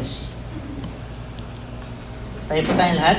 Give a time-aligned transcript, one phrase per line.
[0.00, 0.32] Test.
[2.48, 3.18] Tayo po tayong lahat.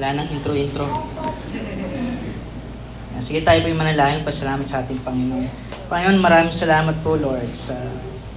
[0.00, 0.88] Wala nang intro-intro.
[3.12, 4.24] Yan, Sige tayo po yung manalangin.
[4.24, 5.44] Pasalamat sa ating Panginoon.
[5.92, 7.76] Panginoon, maraming salamat po, Lord, sa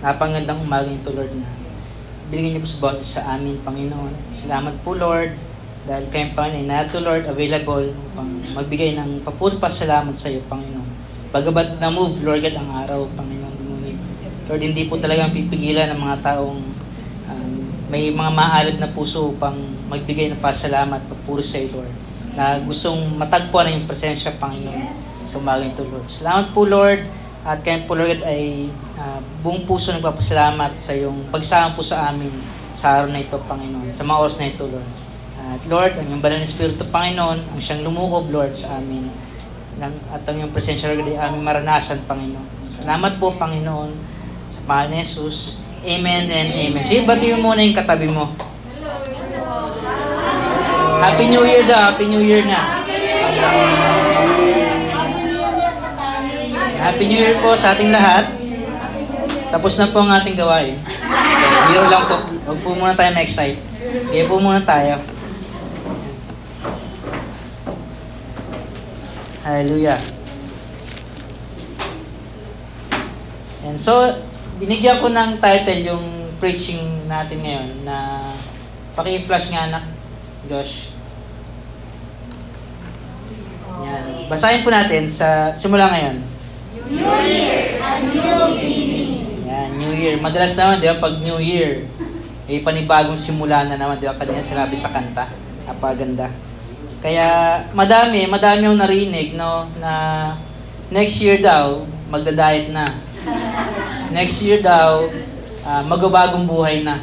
[0.03, 1.47] napangandang umaga ito, Lord, na
[2.27, 4.35] binigyan niyo po sa sa amin, Panginoon.
[4.35, 5.50] Salamat po, Lord,
[5.81, 10.45] dahil kayong Panginoon ay narito, Lord, available upang magbigay ng papuri pa salamat sa iyo,
[10.45, 10.89] Panginoon.
[11.34, 13.55] Bagabat na move, Lord God, ang araw, Panginoon.
[13.66, 13.98] Ngunit,
[14.45, 16.62] Lord, hindi po talagang pipigilan ng mga taong
[17.34, 17.53] um,
[17.89, 19.58] may mga maalab na puso upang
[19.89, 21.94] magbigay ng pasalamat, papuri sa iyo, Lord,
[22.38, 24.94] na gustong matagpuan ang iyong presensya, Panginoon,
[25.25, 26.05] sa umaga ito, Lord.
[26.05, 27.09] Salamat po, Lord,
[27.42, 28.70] at kayo po, Lord, ay
[29.02, 32.30] uh, buong puso nagpapasalamat sa iyong pagsama po sa amin
[32.70, 35.11] sa araw na ito, Panginoon, sa mga oras na ito, Lord.
[35.52, 39.11] At Lord, ang iyong banal na Espiritu, Panginoon, ang siyang lumukob, Lord, sa amin.
[40.16, 42.63] At ang iyong presensya, Lord, ay aming maranasan, Panginoon.
[42.63, 43.91] Salamat po, Panginoon,
[44.47, 45.59] sa pangalan ni Jesus.
[45.83, 46.83] Amen and amen.
[46.88, 48.31] Sige, batiin mo muna yung katabi mo.
[51.02, 51.91] Happy New Year daw.
[51.91, 52.86] Happy New Year na.
[56.80, 58.30] Happy New Year po sa ating lahat.
[59.52, 60.80] Tapos na po ang ating gawain.
[60.80, 62.17] Okay, lang po.
[62.47, 63.59] Huwag po muna tayo na-excite.
[64.13, 65.02] Kaya po muna tayo.
[69.42, 69.97] Hallelujah.
[73.66, 74.14] And so,
[74.61, 76.06] binigyan ko ng title yung
[76.38, 78.30] preaching natin ngayon na
[78.94, 79.86] paki-flash nga anak,
[80.45, 80.94] Josh.
[83.81, 84.30] Yan.
[84.30, 86.17] Basahin po natin sa simula ngayon.
[86.92, 89.45] New Year, a new beginning.
[89.49, 90.21] Yan, New Year.
[90.21, 91.86] Madalas naman, di ba, pag New Year,
[92.45, 95.30] may panibagong simula na naman, di ba, kanina sinabi sa kanta.
[95.65, 96.30] Napaganda.
[97.02, 99.92] Kaya, madami, madami yung narinig, no, na
[100.94, 101.82] next year daw,
[102.14, 102.86] magda-diet na.
[104.14, 105.10] Next year daw,
[105.66, 107.02] uh, magbabagong buhay na.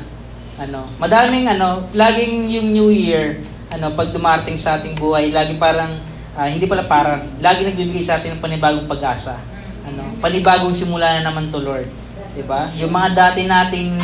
[0.59, 5.99] Ano, madaming ano, laging yung New Year, ano, pag dumarating sa ating buhay, lagi parang
[6.35, 9.39] uh, hindi pala parang, lagi nagbibigay sa atin ng panibagong pag-asa.
[9.87, 11.87] Ano, panibagong simula na naman to, Lord.
[12.35, 12.71] 'Di ba?
[12.79, 13.99] Yung mga dati nating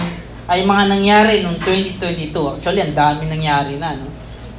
[0.46, 2.34] ay mga nangyari noong 2022.
[2.54, 4.13] Actually, ang dami nangyari na, no?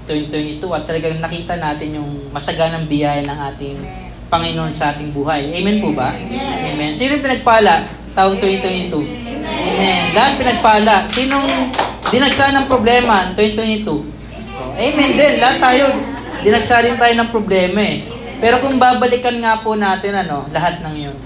[0.08, 3.78] 2022 at talagang nakita natin yung masaganang biyaya ng ating
[4.30, 5.54] Panginoon sa ating buhay.
[5.54, 6.14] Amen po ba?
[6.14, 6.98] Amen.
[6.98, 7.86] Sino yung pinagpala
[8.18, 8.94] taong 2022?
[9.46, 10.04] Amen.
[10.18, 11.06] Lahat pinagpala.
[11.06, 11.70] Sinong
[12.10, 13.86] dinagsa ng problema 2022?
[14.56, 15.34] Oh, amen din.
[15.38, 15.92] Lahat tayo
[16.46, 18.06] dinagsa din tayo ng problema eh.
[18.38, 21.18] Pero kung babalikan nga po natin ano, lahat ng yun.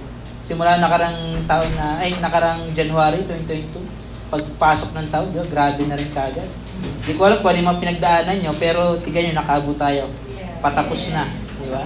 [0.45, 3.83] Simula nakarang taon na, ay nakarang January 2022,
[4.31, 6.47] pagpasok ng taon, grabe na rin kagad.
[6.79, 10.11] Hindi ko alam kung ano yung mga pinagdaanan nyo, pero tignan nyo, nakabo tayo.
[10.59, 11.23] Patapos na.
[11.59, 11.83] Di ba?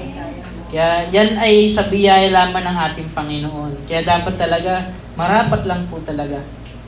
[0.74, 3.86] Kaya yan ay sa biyaya lamang ng ating Panginoon.
[3.86, 6.42] Kaya dapat talaga, marapat lang po talaga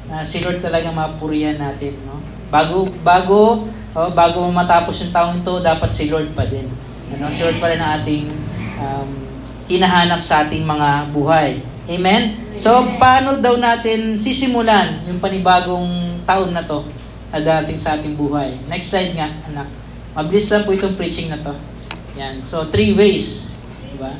[0.10, 1.94] na si Lord talaga mapurihan natin.
[2.06, 2.18] No?
[2.50, 6.66] Bago, bago, oh, bago matapos yung taong ito, dapat si Lord pa din.
[7.14, 7.30] Ano?
[7.30, 8.26] Si Lord pa rin ang ating
[8.82, 9.10] um,
[9.70, 11.62] hinahanap sa ating mga buhay.
[11.86, 12.34] Amen?
[12.58, 16.82] So, paano daw natin sisimulan yung panibagong taon na to?
[17.36, 18.56] Na dating sa ating buhay.
[18.72, 19.68] Next slide nga, anak.
[20.16, 21.52] Mabilis lang po itong preaching na to.
[22.16, 22.40] Yan.
[22.40, 23.52] So, three ways.
[23.92, 24.16] Diba?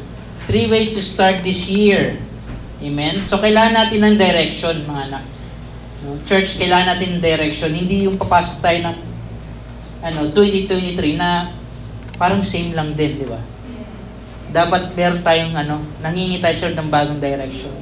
[0.52, 2.20] Three ways to start this year.
[2.84, 3.24] Amen?
[3.24, 5.24] So, kailangan natin ng direction, mga anak.
[6.04, 6.20] No?
[6.28, 7.72] Church, kailangan natin ng direction.
[7.72, 8.98] Hindi yung papasok tayo ng
[10.04, 11.56] ano, 2023 na
[12.20, 13.40] parang same lang din, di ba?
[14.52, 17.74] Dapat meron tayong ano, nangingi tayo sir ng bagong direction.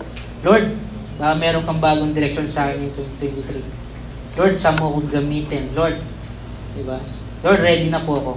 [0.46, 0.78] Lord,
[1.18, 3.83] baka meron kang bagong direction sa akin in 2023.
[4.34, 5.70] Lord, saan mo akong gamitin?
[5.78, 6.02] Lord,
[6.74, 6.98] di ba?
[7.46, 8.34] Lord, ready na po ako.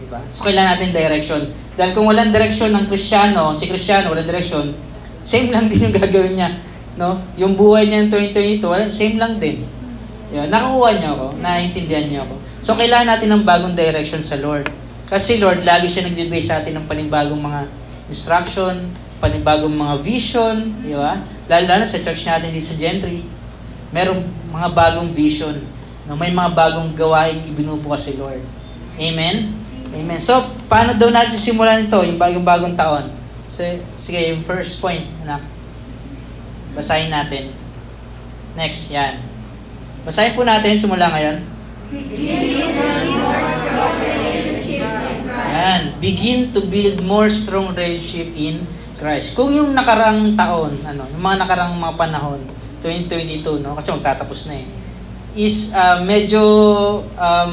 [0.00, 0.24] Di ba?
[0.32, 1.42] So, kailangan natin direction.
[1.76, 4.72] Dahil kung walang direction ng Kristiyano, si Kristiyano, walang direction,
[5.20, 6.50] same lang din yung gagawin niya.
[6.96, 7.20] No?
[7.36, 9.68] Yung buhay niya in 2022, wala, same lang din.
[10.32, 10.48] Di ba?
[10.48, 12.34] Nakakuha niyo ako, naiintindihan niyo ako.
[12.64, 14.64] So, kailangan natin ng bagong direction sa Lord.
[15.12, 17.68] Kasi Lord, lagi siya nagbibigay sa atin ng panibagong mga
[18.08, 18.88] instruction,
[19.20, 21.20] panibagong mga vision, di ba?
[21.52, 23.20] Lalo na sa church natin dito sa Gentry,
[23.92, 25.60] merong mga bagong vision.
[26.08, 28.42] No, may mga bagong gawain ibinubukas si Lord.
[28.98, 29.54] Amen?
[29.92, 30.18] Amen.
[30.18, 33.12] So, paano daw natin simulan ito, yung bagong-bagong taon?
[33.46, 33.62] So,
[34.00, 35.44] sige, yung first point, anak.
[36.72, 37.52] Basahin natin.
[38.56, 39.20] Next, yan.
[40.08, 41.44] Basahin po natin, simula ngayon.
[45.52, 45.82] Yan.
[46.00, 48.64] Begin to build more strong relationship in
[48.96, 49.36] Christ.
[49.36, 52.40] Kung yung nakarang taon, ano, yung mga nakarang mga panahon,
[52.82, 53.78] 2022, no?
[53.78, 54.66] Kasi magtatapos na eh.
[55.32, 56.42] Is uh, medyo
[57.16, 57.52] um,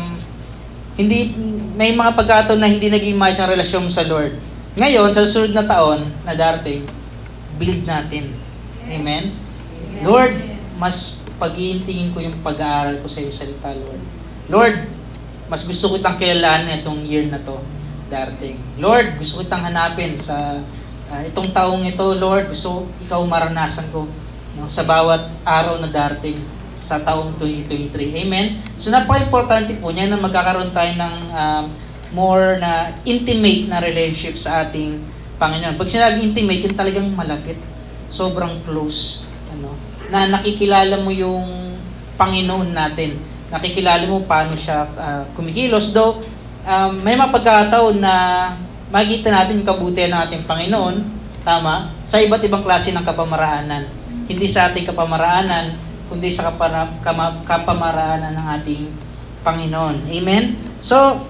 [1.00, 1.32] hindi
[1.80, 4.36] may mga pagkataon na hindi naging maayos ang relasyon sa Lord.
[4.76, 6.84] Ngayon, sa susunod na taon na darating,
[7.56, 8.36] build natin.
[8.84, 9.32] Amen?
[10.04, 10.36] Lord,
[10.76, 14.04] mas pag-iintingin ko yung pag-aaral ko sa iyo salita, Lord.
[14.52, 14.76] Lord,
[15.48, 17.64] mas gusto ko itang kilalanin itong year na to
[18.12, 18.60] darating.
[18.76, 20.60] Lord, gusto ko itang hanapin sa
[21.10, 22.52] uh, itong taong ito, Lord.
[22.52, 24.04] Gusto ikaw maranasan ko
[24.60, 26.38] no, sa bawat araw na darating
[26.80, 28.24] sa taong 2023.
[28.24, 28.60] Amen?
[28.80, 31.66] So napaka-importante po niya na magkakaroon tayo ng um,
[32.16, 35.04] more na intimate na relationship sa ating
[35.40, 35.80] Panginoon.
[35.80, 37.56] Pag sinabi intimate, yung talagang malapit.
[38.10, 39.28] Sobrang close.
[39.56, 39.76] Ano,
[40.10, 41.46] na nakikilala mo yung
[42.20, 43.16] Panginoon natin.
[43.54, 45.96] Nakikilala mo paano siya uh, kumikilos.
[45.96, 46.20] Though,
[46.66, 48.14] um, may mapagkataon na
[48.90, 50.96] makikita natin yung kabutihan ng ating Panginoon,
[51.46, 53.99] tama, sa iba't ibang klase ng kapamaraanan.
[54.30, 55.74] Hindi sa ating kapamaraanan,
[56.06, 58.84] kundi sa kapara, kama, kapamaraanan ng ating
[59.42, 60.06] Panginoon.
[60.06, 60.54] Amen?
[60.78, 61.26] So,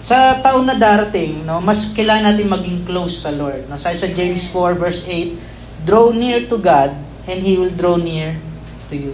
[0.00, 3.68] sa taon na darating, no, mas kailangan natin maging close sa Lord.
[3.68, 3.76] No?
[3.76, 6.96] Sa sa James 4 verse 8, draw near to God
[7.28, 8.40] and He will draw near
[8.88, 9.12] to you.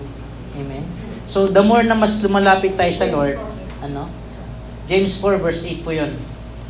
[0.55, 0.87] Amen?
[1.26, 3.43] So, the more na mas lumalapit tayo sa Lord,
[3.82, 4.06] ano?
[4.87, 6.14] James 4 verse 8 po yun.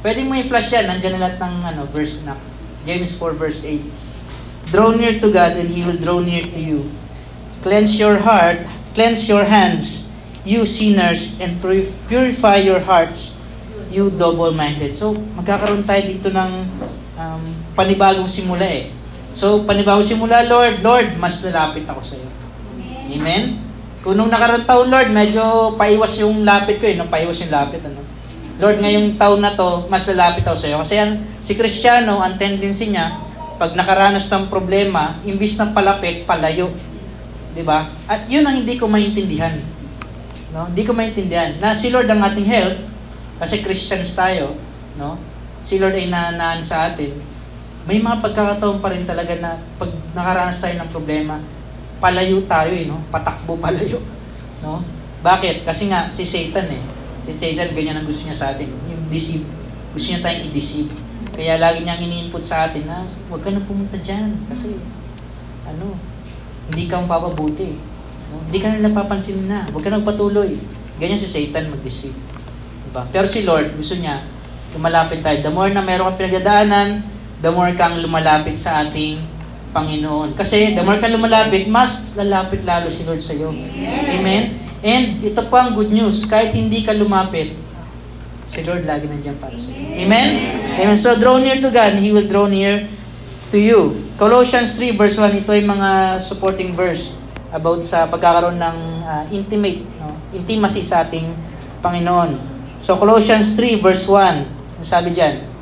[0.04, 0.90] Pwede mo i-flash yan.
[0.90, 2.36] Nandiyan na lahat ng ano, verse na.
[2.82, 4.01] James 4 verse 8.
[4.72, 6.88] Draw near to God and He will draw near to you.
[7.60, 8.64] Cleanse your heart,
[8.96, 10.10] cleanse your hands,
[10.48, 11.60] you sinners, and
[12.08, 13.44] purify your hearts,
[13.92, 14.96] you double-minded.
[14.96, 16.50] So, magkakaroon tayo dito ng
[17.20, 17.42] um,
[17.76, 18.90] panibagong simula eh.
[19.36, 22.28] So, panibagong simula, Lord, Lord, mas lalapit ako sa iyo.
[23.12, 23.60] Amen?
[24.02, 26.98] Kung nung nakarang taon, Lord, medyo paiwas yung lapit ko eh.
[26.98, 28.02] Nung paiwas yung lapit, ano?
[28.58, 30.76] Lord, ngayong taon na to, mas lalapit ako sa iyo.
[30.80, 33.20] Kasi yan, si Kristiyano, ang tendency niya,
[33.62, 36.74] pag nakaranas ng problema, imbis ng palapit, palayo.
[37.54, 37.86] 'di ba?
[38.10, 39.54] At 'yun ang hindi ko maintindihan.
[40.50, 40.66] No?
[40.66, 42.74] Hindi ko maintindihan na si Lord ang ating help
[43.38, 44.58] kasi Christians tayo,
[44.98, 45.14] no?
[45.62, 47.14] Si Lord ay nanaan sa atin.
[47.86, 51.38] May mga pagkakataon pa rin talaga na pag nakaranas tayo ng problema,
[52.02, 52.98] palayo tayo eh, no?
[53.14, 54.02] Patakbo palayo,
[54.58, 54.82] no?
[55.22, 55.62] Bakit?
[55.62, 56.82] Kasi nga si Satan eh.
[57.22, 59.46] Si Satan ganyan ang gusto niya sa atin, yung deceive.
[59.94, 61.01] Gusto niya tayong i-deceive.
[61.32, 64.76] Kaya lagi niyang ini-input sa atin na huwag ka na pumunta diyan kasi
[65.64, 65.96] ano,
[66.68, 67.76] hindi ka mapapabuti.
[68.32, 68.40] No?
[68.48, 69.68] Hindi ka na napapansin na.
[69.72, 70.52] Huwag ka nagpatuloy.
[71.00, 72.16] Ganyan si Satan mag-deceive.
[72.88, 73.08] Diba?
[73.08, 74.20] Pero si Lord, gusto niya,
[74.76, 75.40] lumalapit tayo.
[75.40, 77.04] The more na meron kang pinagdadaanan,
[77.40, 79.20] the more kang lumalapit sa ating
[79.72, 80.36] Panginoon.
[80.36, 83.52] Kasi the more kang lumalapit, mas lalapit lalo si Lord sa iyo.
[84.12, 84.60] Amen?
[84.82, 86.28] And ito pa ang good news.
[86.28, 87.56] Kahit hindi ka lumapit,
[88.46, 90.06] si Lord lagi nandiyan para sa iyo.
[90.06, 90.28] Amen?
[90.78, 90.98] Amen.
[90.98, 92.86] So draw near to God, He will draw near
[93.52, 93.96] to you.
[94.16, 97.20] Colossians 3 verse 1, ito ay mga supporting verse
[97.52, 100.16] about sa pagkakaroon ng uh, intimate, no?
[100.32, 101.36] intimacy sa ating
[101.84, 102.40] Panginoon.
[102.80, 105.52] So Colossians 3 verse 1, sabi diyan,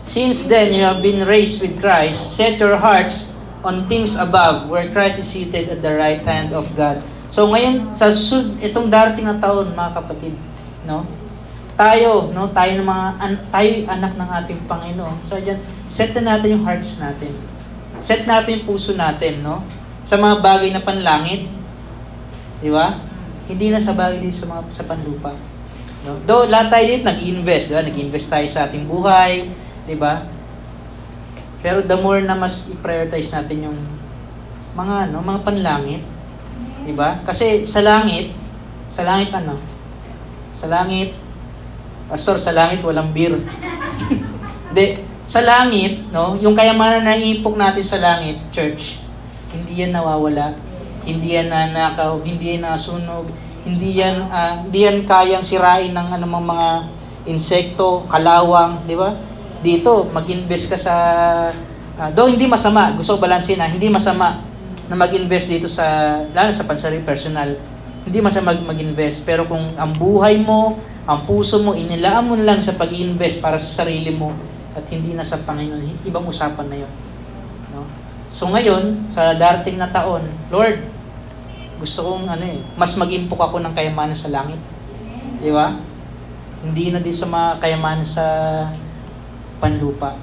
[0.00, 4.88] Since then you have been raised with Christ, set your hearts on things above, where
[4.88, 7.04] Christ is seated at the right hand of God.
[7.28, 8.08] So ngayon, sa
[8.60, 10.34] itong darating na taon, mga kapatid,
[10.88, 11.04] no?
[11.80, 15.16] Tayo, no, tayo ng mga an, tayo anak ng ating Panginoon.
[15.24, 15.56] So diyan,
[15.88, 17.32] set na natin yung hearts natin.
[17.96, 19.64] Set natin yung puso natin, no?
[20.04, 21.48] Sa mga bagay na panlangit.
[22.60, 23.00] Di ba?
[23.48, 25.32] Hindi na sa bagay dito sa mga sa panlupa.
[26.04, 26.20] No?
[26.28, 27.82] Do lahat tayo dito nag-invest, di ba?
[27.88, 29.48] Nag-invest tayo sa ating buhay,
[29.88, 30.28] di ba?
[31.64, 33.78] Pero the more na mas i-prioritize natin yung
[34.76, 36.04] mga ano, mga panlangit,
[36.84, 37.24] di ba?
[37.24, 38.36] Kasi sa langit,
[38.92, 39.56] sa langit ano?
[40.52, 41.29] Sa langit,
[42.10, 43.38] Pastor, sa langit walang beer.
[44.68, 44.86] Hindi,
[45.30, 48.98] sa langit, no, yung kayamanan na iipok natin sa langit, church,
[49.54, 50.58] hindi yan nawawala.
[51.06, 53.30] Hindi yan nanakaw, hindi yan nasunog,
[53.62, 56.68] hindi yan uh, hindi yan kayang sirain ng anumang mga
[57.30, 59.14] insekto, kalawang, di ba?
[59.62, 60.94] Dito, mag-invest ka sa
[61.94, 64.42] uh, do hindi masama, gusto ko balansin na, hindi masama
[64.90, 67.54] na mag-invest dito sa lalo sa pansarili personal.
[68.10, 72.78] Hindi masama mag-invest, pero kung ang buhay mo ang puso mo, inilaan mo lang sa
[72.78, 74.30] pag-invest para sa sarili mo
[74.78, 76.06] at hindi na sa Panginoon.
[76.06, 76.92] Ibang usapan na yun.
[77.74, 77.82] No?
[78.30, 80.22] So ngayon, sa darating na taon,
[80.54, 80.78] Lord,
[81.82, 84.62] gusto kong ano eh, mas mag-impok ako ng kayamanan sa langit.
[85.42, 85.74] Di ba?
[86.62, 88.26] Hindi na din sa mga kayamanan sa
[89.58, 90.14] panlupa.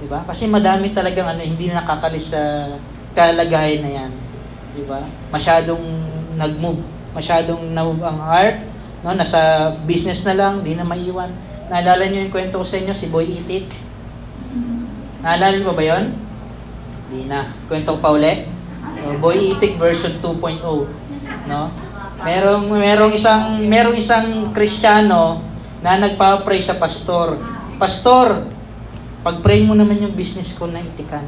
[0.00, 0.24] Di ba?
[0.24, 2.72] Kasi madami talagang ano, hindi na nakakalis sa
[3.12, 4.12] kalagayan na yan.
[4.72, 5.04] Di ba?
[5.28, 5.84] Masyadong
[6.40, 6.95] nag-move.
[7.16, 11.30] Masyadong na-move ang heart No, nasa business na lang, di na maiwan.
[11.70, 13.70] Naalala niyo yung kwento ko sa inyo, si Boy Itik?
[15.22, 16.10] Naalala niyo ba yon?
[17.06, 17.46] Di na.
[17.70, 18.50] Kwento pa uli?
[18.98, 20.58] So, Boy Itik version 2.0.
[21.46, 21.70] No?
[22.26, 25.38] Merong merong isang merong isang Kristiyano
[25.86, 27.38] na nagpa-pray sa pastor.
[27.78, 28.42] Pastor,
[29.22, 31.22] pag-pray mo naman yung business ko na itikan.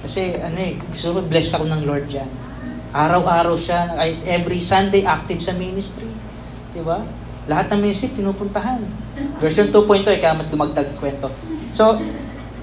[0.00, 2.30] Kasi ano eh, gusto ko bless ako ng Lord dyan.
[2.90, 3.94] Araw-araw siya,
[4.26, 6.10] every Sunday active sa ministry.
[6.74, 7.06] Di ba?
[7.46, 8.82] Lahat ng ministry pinupuntahan.
[9.38, 11.30] Version 2.0, eh, kaya mas dumagdag kwento.
[11.70, 12.02] So,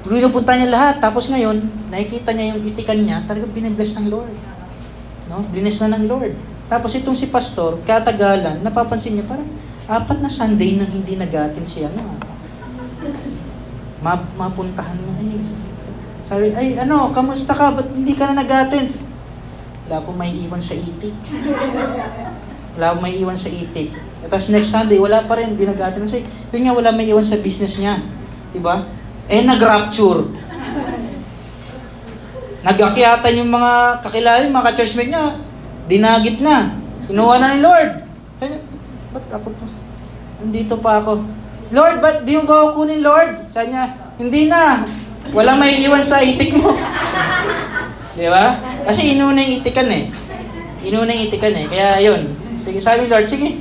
[0.03, 0.99] pinupunta niya lahat.
[0.99, 4.35] Tapos ngayon, nakikita niya yung itikan niya, talagang binibless ng Lord.
[5.31, 5.47] No?
[5.47, 6.35] Blinis na ng Lord.
[6.67, 9.47] Tapos itong si pastor, katagalan, napapansin niya, parang
[9.87, 11.87] apat na Sunday nang hindi nagatin siya.
[11.87, 12.19] Ano?
[14.03, 15.15] Ma mapuntahan mo.
[15.15, 15.39] Ay,
[16.27, 17.71] sabi, ay ano, kamusta ka?
[17.79, 19.06] Ba't hindi ka na nagatin?
[19.87, 21.15] Wala po may iwan sa itik.
[22.75, 23.95] Wala po may iwan sa itik.
[24.19, 26.03] At tapos next Sunday, wala pa rin, hindi nagatin.
[26.03, 28.03] Kasi yun nga, wala may iwan sa business niya.
[28.51, 28.83] Diba?
[29.31, 30.27] Eh, nag-rapture.
[32.67, 35.25] Nag-akyatan yung mga kakilala, yung mga ka-churchmate niya,
[35.87, 36.75] dinagit na.
[37.07, 38.03] Inuwa na ni Lord.
[38.35, 38.61] Sabi niya,
[39.15, 39.65] ba't ako pa?
[40.43, 41.11] Nandito pa ako.
[41.71, 43.47] Lord, ba't di mo ba ako Lord?
[43.47, 44.83] Sabi niya, hindi na.
[45.31, 46.75] Walang may iwan sa itik mo.
[48.17, 48.76] Di ba?
[48.87, 50.07] Kasi inuna yung itikan eh.
[50.87, 51.67] Inuna yung itikan eh.
[51.67, 52.31] Kaya yun.
[52.63, 53.59] Sige, sabi Lord, sige.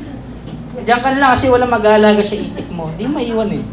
[0.86, 2.94] Diyan ka lang kasi walang mag-aalaga sa itik mo.
[2.94, 3.64] Di maiwan eh.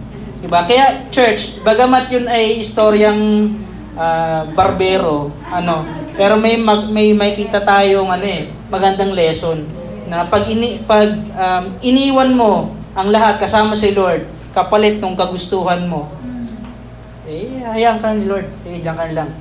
[0.41, 0.65] Diba?
[0.65, 3.53] Kaya church, bagamat yun ay istoryang
[3.95, 5.87] uh, barbero, ano,
[6.19, 9.63] pero may mag, may makita tayong ano eh, magandang lesson
[10.03, 15.87] na pag ini pag um, iniwan mo ang lahat kasama si Lord, kapalit ng kagustuhan
[15.89, 16.11] mo.
[17.25, 18.45] Eh, hayaan ka ni Lord.
[18.67, 19.31] Eh, diyan ka lang.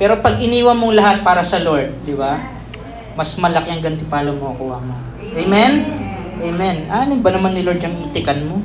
[0.00, 2.40] Pero pag iniwan mong lahat para sa Lord, di ba?
[3.12, 4.96] Mas malaki ang gantipalo mo kuha mo.
[5.36, 5.72] Amen?
[6.42, 6.76] Amen.
[6.90, 8.58] Ano ba naman ni Lord yung itikan mo?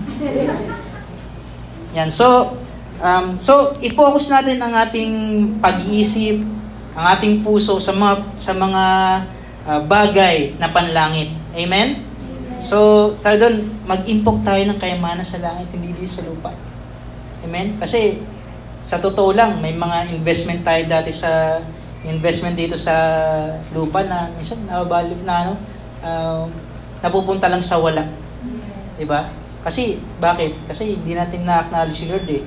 [1.94, 2.10] Yan.
[2.10, 2.58] So,
[3.04, 5.14] um, so i-focus natin ang ating
[5.62, 6.42] pag-iisip,
[6.98, 8.84] ang ating puso sa mga sa mga
[9.68, 11.36] uh, bagay na panlangit.
[11.54, 12.08] Amen?
[12.58, 16.50] So, sa doon, mag-impok tayo ng kayamanan sa langit, hindi dito sa lupa.
[17.46, 17.78] Amen?
[17.78, 18.18] Kasi,
[18.88, 21.60] sa totoo lang, may mga investment tayo dati sa
[22.08, 22.96] investment dito sa
[23.76, 25.54] lupa na minsan na ano,
[26.00, 26.48] uh,
[27.04, 28.08] napupunta lang sa wala.
[28.96, 29.28] 'Di ba?
[29.68, 30.56] Kasi, bakit?
[30.64, 32.40] Kasi hindi natin na-acknowledge si Lord eh,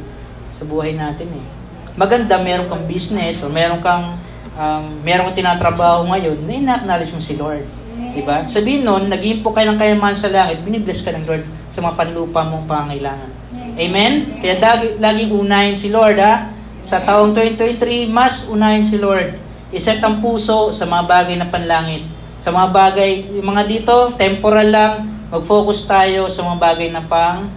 [0.48, 1.44] sa buhay natin eh.
[1.92, 4.16] Maganda, meron kang business o meron kang,
[4.56, 7.68] um, meron kang tinatrabaho ngayon, na ina-acknowledge mo si Lord.
[8.16, 8.48] Diba?
[8.48, 11.94] Sabihin nun, naging po kayo ng kayamanan sa langit, binibless ka ng Lord sa mga
[12.00, 13.39] panlupa mong pangailangan.
[13.80, 14.36] Amen?
[14.44, 16.52] Kaya lagi, laging unahin si Lord ha.
[16.84, 19.40] Sa taong 2023, mas unahin si Lord.
[19.72, 22.04] Iset ang puso sa mga bagay na panlangit.
[22.44, 24.92] Sa mga bagay, yung mga dito, temporal lang,
[25.32, 27.48] mag-focus tayo sa mga bagay na pang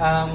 [0.00, 0.32] um,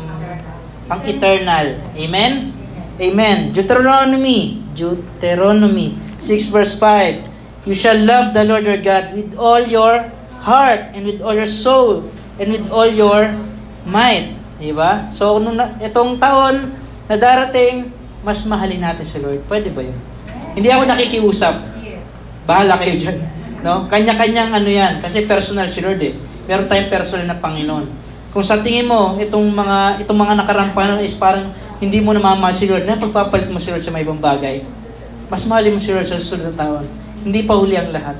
[0.86, 1.82] pang eternal.
[1.98, 2.52] Amen?
[3.00, 3.50] Amen.
[3.56, 7.66] Deuteronomy, Deuteronomy 6 verse 5.
[7.66, 10.12] You shall love the Lord your God with all your
[10.44, 13.32] heart and with all your soul and with all your
[13.88, 14.43] might.
[14.63, 15.12] Diba?
[15.12, 16.72] So, nung na, itong taon
[17.12, 17.91] na darating,
[18.24, 19.43] mas mahalin natin si Lord.
[19.51, 19.98] Pwede ba yun?
[20.55, 21.55] Hindi ako nakikiusap.
[22.48, 23.20] Bahala kayo dyan.
[23.60, 23.91] No?
[23.91, 25.03] Kanya-kanyang ano yan.
[25.03, 26.15] Kasi personal si Lord eh
[26.48, 27.88] meron tayong personal na Panginoon.
[28.34, 32.65] Kung sa tingin mo, itong mga itong mga nakarampanan is parang hindi mo namamahal si
[32.65, 34.63] Lord, na pagpapalit mo si Lord sa may ibang bagay,
[35.27, 36.86] mas mahal mo si Lord sa susunod na taon.
[37.24, 38.17] Hindi pa huli ang lahat.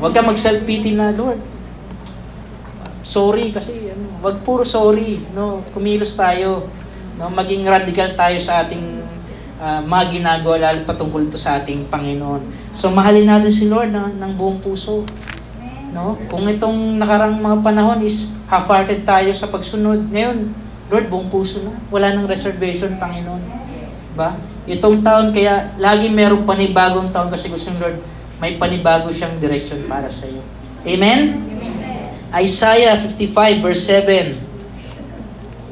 [0.00, 1.40] Huwag ka mag-self-pity na, Lord.
[3.02, 3.89] Sorry kasi
[4.20, 5.64] wag puro sorry, no.
[5.72, 6.68] Kumilos tayo,
[7.16, 9.00] no, maging radical tayo sa ating
[9.60, 12.72] uh, mga ginagawa lalo patungkol to sa ating Panginoon.
[12.72, 15.04] So mahalin natin si Lord na, ng buong puso.
[15.90, 16.16] No?
[16.30, 20.54] Kung itong nakarang mga panahon is half-hearted tayo sa pagsunod, ngayon,
[20.90, 21.74] Lord, buong puso na.
[21.90, 23.42] Wala nang reservation, Panginoon.
[24.18, 24.34] Ba?
[24.66, 27.98] Itong taon, kaya lagi merong panibagong taon kasi gusto ng Lord,
[28.42, 30.42] may panibago siyang direction para sa iyo.
[30.86, 31.36] Amen?
[31.36, 31.69] Amen?
[32.30, 34.38] Isaiah 55 verse 7.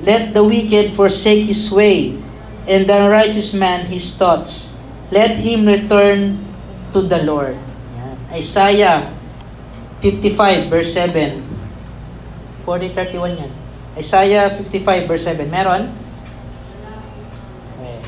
[0.03, 2.19] Let the wicked forsake his way,
[2.67, 4.79] and the unrighteous man his thoughts.
[5.11, 6.45] Let him return
[6.93, 7.57] to the Lord.
[7.97, 8.17] Yan.
[8.31, 9.11] Isaiah
[10.03, 11.43] 55 verse 7.
[12.63, 13.53] 4031 yan.
[13.99, 15.51] Isaiah 55 verse 7.
[15.51, 15.91] Meron?
[17.75, 17.99] Okay.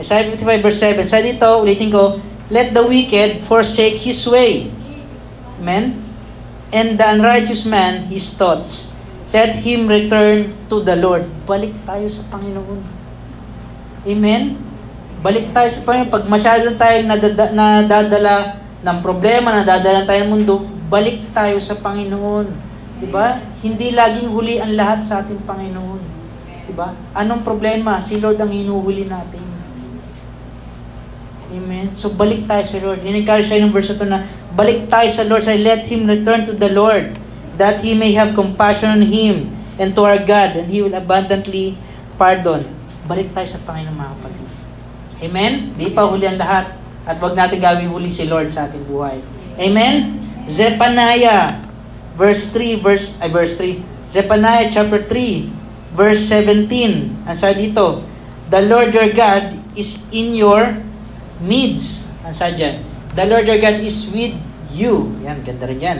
[0.00, 1.06] Isaiah 55 verse 7.
[1.06, 2.18] Sa dito, ulitin ko,
[2.50, 4.74] Let the wicked forsake his way.
[5.62, 6.09] Amen?
[6.70, 8.94] And the unrighteous man his thoughts.
[9.30, 11.26] Let him return to the Lord.
[11.46, 12.82] Balik tayo sa Panginoon.
[14.06, 14.58] Amen?
[15.22, 16.10] Balik tayo sa Panginoon.
[16.10, 18.34] Pag masyado nadada, nadadala
[18.80, 20.54] ng problema, nadadala tayo ng mundo,
[20.90, 22.70] balik tayo sa Panginoon.
[23.00, 23.40] 'Di ba?
[23.64, 26.00] Hindi laging huli ang lahat sa ating Panginoon.
[26.68, 26.92] 'Di ba?
[27.16, 27.98] Anong problema?
[27.98, 29.49] Si Lord ang hinuhuli natin.
[31.50, 31.90] Amen.
[31.90, 33.02] So balik tayo sa Lord.
[33.02, 34.22] In-encourage siya ng verse 2 na
[34.54, 35.42] balik tayo sa Lord.
[35.42, 37.18] Say, let him return to the Lord
[37.58, 41.74] that he may have compassion on him and to our God and he will abundantly
[42.14, 42.80] pardon.
[43.10, 44.48] balik tayo sa Panginoon mga kapatid.
[45.20, 45.52] Amen?
[45.74, 46.78] Di pa huli ang lahat.
[47.02, 49.18] At wag natin gawing huli si Lord sa ating buhay.
[49.58, 50.22] Amen?
[50.46, 51.58] Zephaniah,
[52.14, 53.82] verse 3, verse, ay verse 3.
[54.06, 55.50] Zephaniah chapter 3,
[55.90, 57.26] verse 17.
[57.26, 58.06] Ang sa dito,
[58.46, 60.78] The Lord your God is in your
[61.40, 62.12] midst.
[62.22, 64.38] Ang sa dyan, The Lord your God is with
[64.70, 65.18] you.
[65.26, 65.98] Yan, ganda rin yan.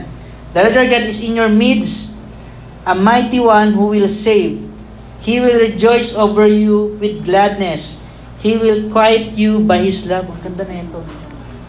[0.55, 2.15] The Lord your God is in your midst,
[2.87, 4.63] a mighty one who will save.
[5.21, 8.07] He will rejoice over you with gladness.
[8.41, 10.31] He will quiet you by His love.
[10.31, 11.03] Ang ganda na ito.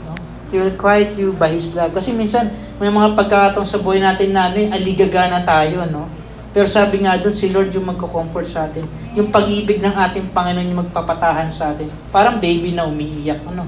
[0.08, 0.14] No?
[0.54, 1.92] He will quiet you by His love.
[1.92, 2.48] Kasi minsan,
[2.80, 5.84] may mga pagkakataon sa buhay natin na ano, eh, aligaga na tayo.
[5.90, 6.08] No?
[6.52, 8.84] Pero sabi nga doon, si Lord yung magko-comfort sa atin.
[9.16, 11.88] Yung pag-ibig ng ating Panginoon yung magpapatahan sa atin.
[12.12, 13.40] Parang baby na umiiyak.
[13.48, 13.64] Ano?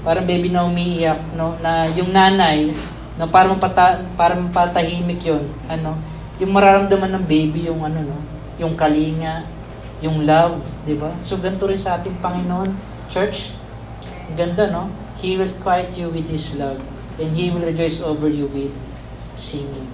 [0.00, 1.20] Parang baby na umiiyak.
[1.36, 1.60] No?
[1.60, 2.72] Na yung nanay,
[3.20, 5.92] no, para mapata, para mapatahimik yon ano,
[6.40, 8.16] yung mararamdaman ng baby yung ano no,
[8.56, 9.44] yung kalinga,
[10.00, 11.12] yung love, di ba?
[11.20, 12.72] So ganito rin sa ating Panginoon,
[13.12, 13.52] church.
[14.32, 14.88] Ganda, no?
[15.20, 16.80] He will quiet you with His love
[17.20, 18.72] and He will rejoice over you with
[19.36, 19.84] singing.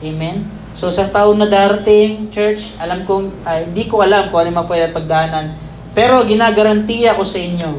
[0.00, 0.48] Amen?
[0.80, 4.64] So sa taon na darating, church, alam ko, ay, hindi ko alam kung ano yung
[4.64, 5.52] pwede pagdaanan.
[5.92, 7.76] Pero ginagarantiya ko sa inyo,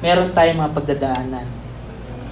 [0.00, 1.44] meron tayong mga pagdadaanan.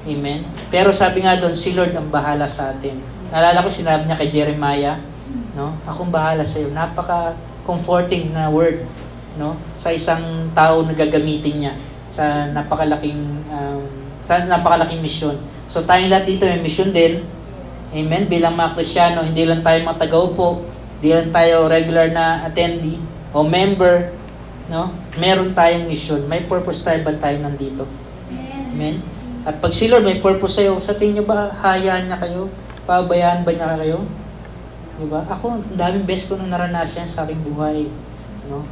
[0.09, 0.49] Amen?
[0.73, 2.97] Pero sabi nga doon, si Lord ang bahala sa atin.
[3.29, 4.97] Naalala ko sinabi niya kay Jeremiah,
[5.53, 5.77] no?
[5.85, 6.73] Akong bahala sa iyo.
[6.73, 7.37] Napaka
[7.69, 8.81] comforting na word,
[9.37, 9.61] no?
[9.77, 11.75] Sa isang tao na gagamitin niya
[12.09, 13.85] sa napakalaking um,
[14.25, 15.37] sa napakalaking misyon.
[15.69, 17.25] So tayong lahat dito may misyon din.
[17.93, 18.25] Amen.
[18.25, 20.65] Bilang mga Kristiyano, hindi lang tayo mga tagaupo,
[20.99, 22.97] hindi lang tayo regular na attendee
[23.37, 24.17] o member,
[24.73, 24.97] no?
[25.21, 26.25] Meron tayong misyon.
[26.25, 27.85] May purpose tayo ba tayo nandito?
[28.73, 29.05] Amen.
[29.45, 32.49] At pag si Lord may purpose sa'yo, sa tingin niyo ba hayaan niya kayo?
[32.89, 34.09] Pabayaan ba niya kayo?
[34.97, 35.27] Diba?
[35.29, 37.91] Ako, ang daming best ko nung naranasan sa aking buhay.
[38.47, 38.65] No?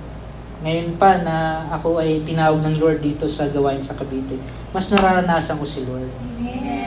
[0.60, 4.36] Ngayon pa na ako ay tinawag ng Lord dito sa gawain sa Cavite,
[4.76, 6.08] mas nararanasan ko si Lord.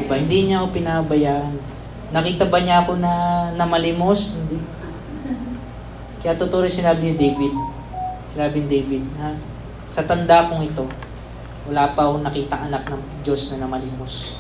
[0.01, 0.15] Diba?
[0.15, 1.72] Hindi niya ako pinabayaan.
[2.13, 3.11] Nakita ba niya ako na
[3.57, 4.37] namalimos?
[4.37, 4.61] Hindi.
[6.21, 7.53] Kaya totoo rin sinabi ni David.
[8.29, 9.33] Sinabi ni David na
[9.89, 10.85] sa tanda kong ito,
[11.65, 14.37] wala pa akong nakita anak ng Diyos na namalimos.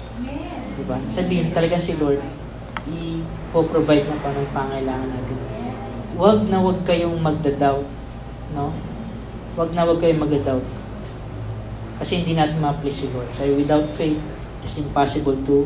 [0.77, 1.01] Diba?
[1.09, 2.21] Sabihin talaga si Lord,
[2.85, 5.39] i-provide na pa ng pangailangan natin.
[6.13, 7.89] Huwag na huwag kayong magda-doubt.
[8.53, 8.69] No?
[9.57, 10.65] Huwag na huwag kayong magda-doubt.
[11.97, 13.33] Kasi hindi natin ma-please si Lord.
[13.33, 14.21] So without faith,
[14.61, 15.65] it's impossible to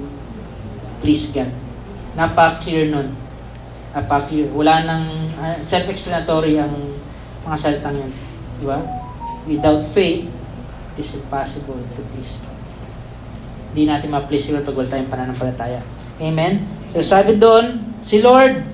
[1.04, 1.67] please God.
[2.18, 3.14] Napaka-clear nun.
[3.94, 4.50] Napaka-clear.
[4.50, 5.06] Wala nang
[5.38, 6.74] uh, self-explanatory ang
[7.46, 8.12] mga salitang yun.
[8.58, 8.82] Di ba?
[9.46, 10.26] Without faith,
[10.98, 12.42] it's impossible to please.
[13.72, 15.86] Hindi natin ma-please Lord pag wala tayong pananampalataya.
[16.18, 16.66] Amen?
[16.90, 18.66] So sabi doon, si Lord,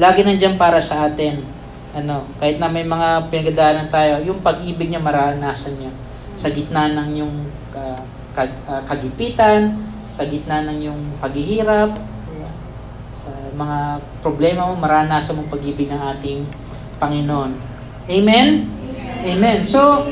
[0.00, 1.44] lagi nandiyan para sa atin.
[1.92, 5.92] Ano, kahit na may mga pinagdaanan tayo, yung pag-ibig niya maranasan niya
[6.32, 7.34] sa gitna ng yung
[7.76, 8.00] uh,
[8.32, 9.76] kag, uh, kagipitan,
[10.10, 11.94] sa gitna ng yung paghihirap,
[13.20, 16.48] sa mga problema mo, maranasan mong pag-ibig ng ating
[16.96, 17.52] Panginoon.
[18.08, 18.64] Amen?
[19.20, 19.58] Amen.
[19.60, 20.08] So,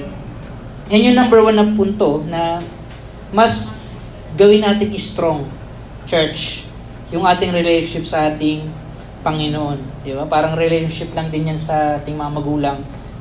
[0.92, 2.60] yan yung number one na punto na
[3.32, 3.72] mas
[4.36, 5.48] gawin natin strong
[6.04, 6.68] church
[7.08, 8.68] yung ating relationship sa ating
[9.24, 10.04] Panginoon.
[10.04, 10.28] Di ba?
[10.28, 12.78] Parang relationship lang din yan sa ating mga magulang.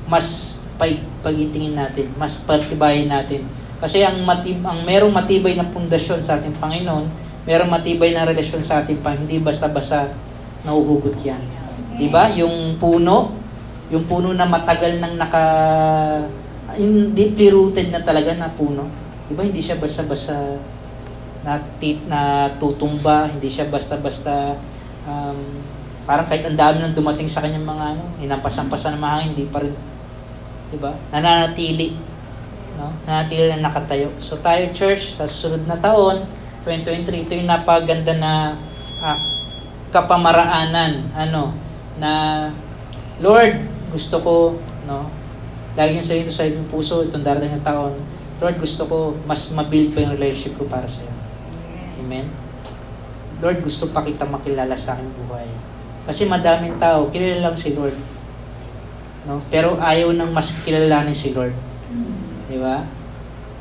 [0.08, 0.92] Mas pag
[1.24, 3.48] pagitingin natin, mas patibayin natin.
[3.80, 7.08] Kasi ang, matib ang merong matibay na pundasyon sa ating Panginoon,
[7.48, 10.12] merong matibay na relasyon sa ating Panginoon, hindi basta-basta
[10.68, 11.40] nahuhugot yan.
[11.96, 12.28] Di ba?
[12.36, 13.34] Yung puno,
[13.88, 15.44] yung puno na matagal nang naka
[16.76, 18.92] yung deeply rooted na talaga na puno.
[19.32, 19.48] Di ba?
[19.48, 20.60] Hindi siya basta-basta
[21.48, 24.60] na, tit, na tutumba, hindi siya basta-basta
[25.08, 25.40] um,
[26.04, 29.60] parang kahit ang dami nang dumating sa kanyang mga ano, hinampasan-pasan ng mahangin, hindi pa
[29.64, 29.76] rin,
[30.72, 30.96] di ba?
[31.12, 31.96] Nananatili,
[32.76, 32.92] no?
[33.04, 34.12] Nananatili na nakatayo.
[34.20, 36.28] So tayo church, sa susunod na taon,
[36.68, 38.60] 2023, ito yung napaganda na
[39.00, 39.18] uh,
[39.88, 41.56] kapamaraanan, ano,
[41.96, 42.12] na
[43.24, 43.56] Lord,
[43.96, 44.34] gusto ko,
[44.84, 45.08] no,
[45.80, 47.96] lagi yung sa ito sa iyong puso, itong darating na taon,
[48.38, 51.16] Lord, gusto ko mas mabuild pa yung relationship ko para sa iyo.
[52.04, 52.30] Amen?
[53.42, 55.50] Lord, gusto pa kita makilala sa aking buhay.
[56.06, 57.98] Kasi madaming tao, kilala lang si Lord.
[59.26, 59.42] No?
[59.50, 61.54] Pero ayaw nang mas kilalanin si Lord.
[62.48, 62.86] Di ba?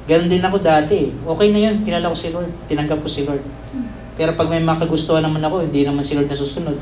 [0.07, 1.11] Ganon din ako dati.
[1.11, 2.51] Okay na yun, kilala ko si Lord.
[2.71, 3.43] Tinanggap ko si Lord.
[4.17, 6.79] Pero pag may makagustuhan naman ako, hindi naman si Lord nasusunod.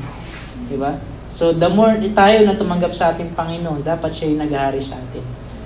[0.69, 0.95] Di ba?
[1.27, 5.25] So the more tayo na tumanggap sa ating Panginoon, dapat siya yung naghahari sa atin.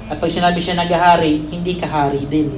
[0.10, 2.50] At pag sinabi siya naghahari, hindi ka hari din.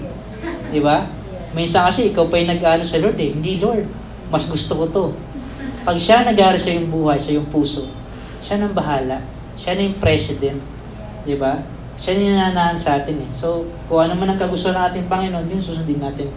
[0.71, 1.03] Di ba?
[1.51, 3.35] Minsan kasi ikaw pa yung nag-ano sa Lord eh.
[3.35, 3.83] Hindi Lord.
[4.31, 5.05] Mas gusto ko to.
[5.83, 7.91] Pag siya nag-hari sa iyong buhay, sa iyong puso,
[8.39, 9.19] siya nang bahala.
[9.59, 10.61] Siya na yung president.
[11.27, 11.59] Di ba?
[12.01, 13.29] Siya yung nananahan sa atin eh.
[13.29, 16.33] So, kung ano man ang kagustuhan ng ating Panginoon, yun susundin natin.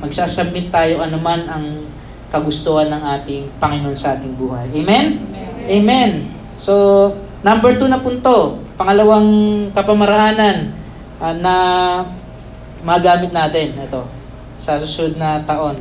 [0.00, 1.84] Magsasubmit tayo anuman ang
[2.32, 4.72] kagustuhan ng ating Panginoon sa ating buhay.
[4.72, 5.20] Amen?
[5.68, 6.32] Amen.
[6.56, 7.12] So,
[7.44, 9.28] number two na punto, pangalawang
[9.76, 10.72] kapamaraanan
[11.20, 11.54] uh, na
[12.80, 13.76] magamit natin.
[13.76, 14.08] Ito,
[14.56, 15.76] sa susunod na taon.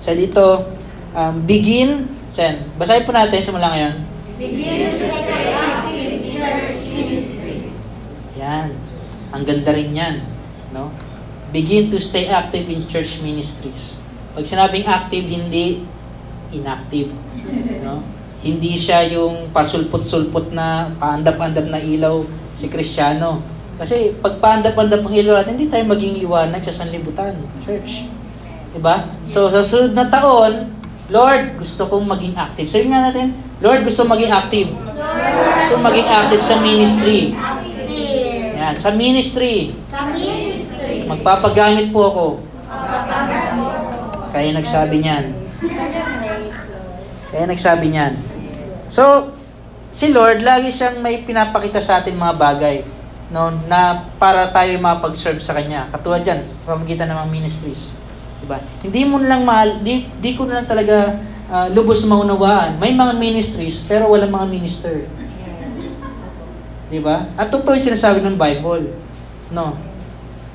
[0.00, 0.72] Sa dito,
[1.12, 3.94] um, begin, sen, basahin po natin simula ngayon.
[4.40, 7.76] Begin to stay active in church ministries.
[8.50, 8.70] Yan.
[9.30, 10.16] Ang ganda rin yan.
[10.74, 10.90] No?
[11.54, 14.02] Begin to stay active in church ministries.
[14.34, 15.86] Pag sinabing active, hindi
[16.50, 17.14] inactive.
[17.86, 18.02] No?
[18.42, 22.26] Hindi siya yung pasulpot-sulpot na paandap-andap na ilaw
[22.58, 23.38] si Kristiyano.
[23.78, 28.10] Kasi pag paandap-andap ang ilaw natin, hindi tayo maging liwanag sa sanlibutan, church.
[28.70, 29.08] Diba?
[29.26, 30.74] So, sa sunod na taon,
[31.10, 32.70] Lord, gusto kong maging active.
[32.70, 34.70] Sabi nga natin, Lord, gusto maging active.
[35.58, 37.34] Gusto maging active sa ministry.
[38.70, 39.74] Yan, sa ministry.
[39.90, 41.02] Sa ministry.
[41.10, 42.26] Magpapagamit po ako.
[42.70, 43.66] Pagpapagamit mo.
[44.30, 45.24] Kaya nagsabi niyan.
[47.34, 48.14] Kaya nagsabi niyan.
[48.86, 49.34] So,
[49.90, 52.86] si Lord, lagi siyang may pinapakita sa atin mga bagay
[53.34, 55.90] no, na para tayo mapag-serve sa Kanya.
[55.90, 57.98] Katulad dyan, sa pamagitan ng mga ministries.
[58.38, 58.62] Diba?
[58.86, 61.18] Hindi mo lang mahal, di, di ko na lang talaga
[61.50, 62.78] uh, lubos maunawaan.
[62.78, 65.10] May mga ministries, pero wala mga minister.
[66.90, 67.30] Diba?
[67.38, 68.90] At totoo yung sinasabi ng Bible.
[69.54, 69.78] No?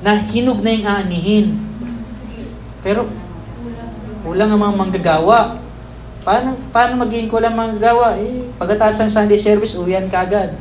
[0.04, 1.46] Na hinog na yung aanihin.
[2.84, 3.08] Pero,
[4.20, 5.56] kulang ang mga manggagawa.
[6.20, 8.20] Paano, paano magiging kulang manggagawa?
[8.20, 10.52] Eh, pagkatapos ng Sunday service, uwian kagad.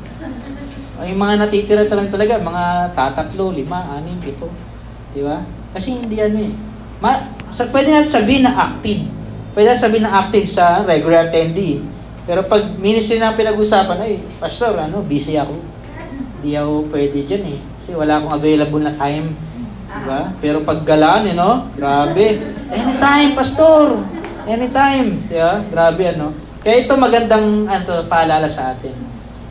[1.04, 4.48] Yung mga natitira talaga talaga, mga tatatlo, lima, anim, pito.
[5.12, 5.44] Di ba?
[5.76, 6.54] Kasi hindi ano eh.
[7.04, 7.20] Ma,
[7.52, 9.04] sa, pwede natin sabihin na active.
[9.52, 11.84] Pwede natin sabihin na active sa regular attendee.
[12.26, 15.62] Pero pag ministry na pinag-usapan, ay, pastor, ano, busy ako.
[16.42, 17.60] Hindi ako pwede dyan eh.
[17.78, 19.30] Kasi wala akong available na time.
[19.86, 20.22] Diba?
[20.42, 21.70] Pero pag galaan, eh, no?
[21.78, 22.42] Grabe.
[22.74, 24.02] Anytime, pastor!
[24.50, 25.22] Anytime.
[25.30, 25.62] Diba?
[25.70, 26.34] Grabe, ano?
[26.66, 28.98] Kaya ito magandang ano, paalala sa atin.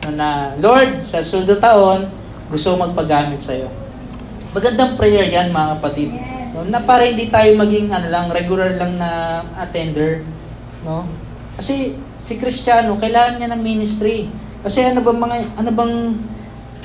[0.03, 2.11] No, na, Lord, sa sunod taon,
[2.51, 3.71] gusto magpagamit sa'yo.
[4.51, 6.11] Magandang prayer yan, mga kapatid.
[6.51, 10.27] No, na para hindi tayo maging ano lang, regular lang na attender.
[10.83, 11.07] No?
[11.55, 14.25] Kasi si Kristiyano, kailangan niya ng ministry.
[14.65, 15.93] Kasi ano bang mga, ano bang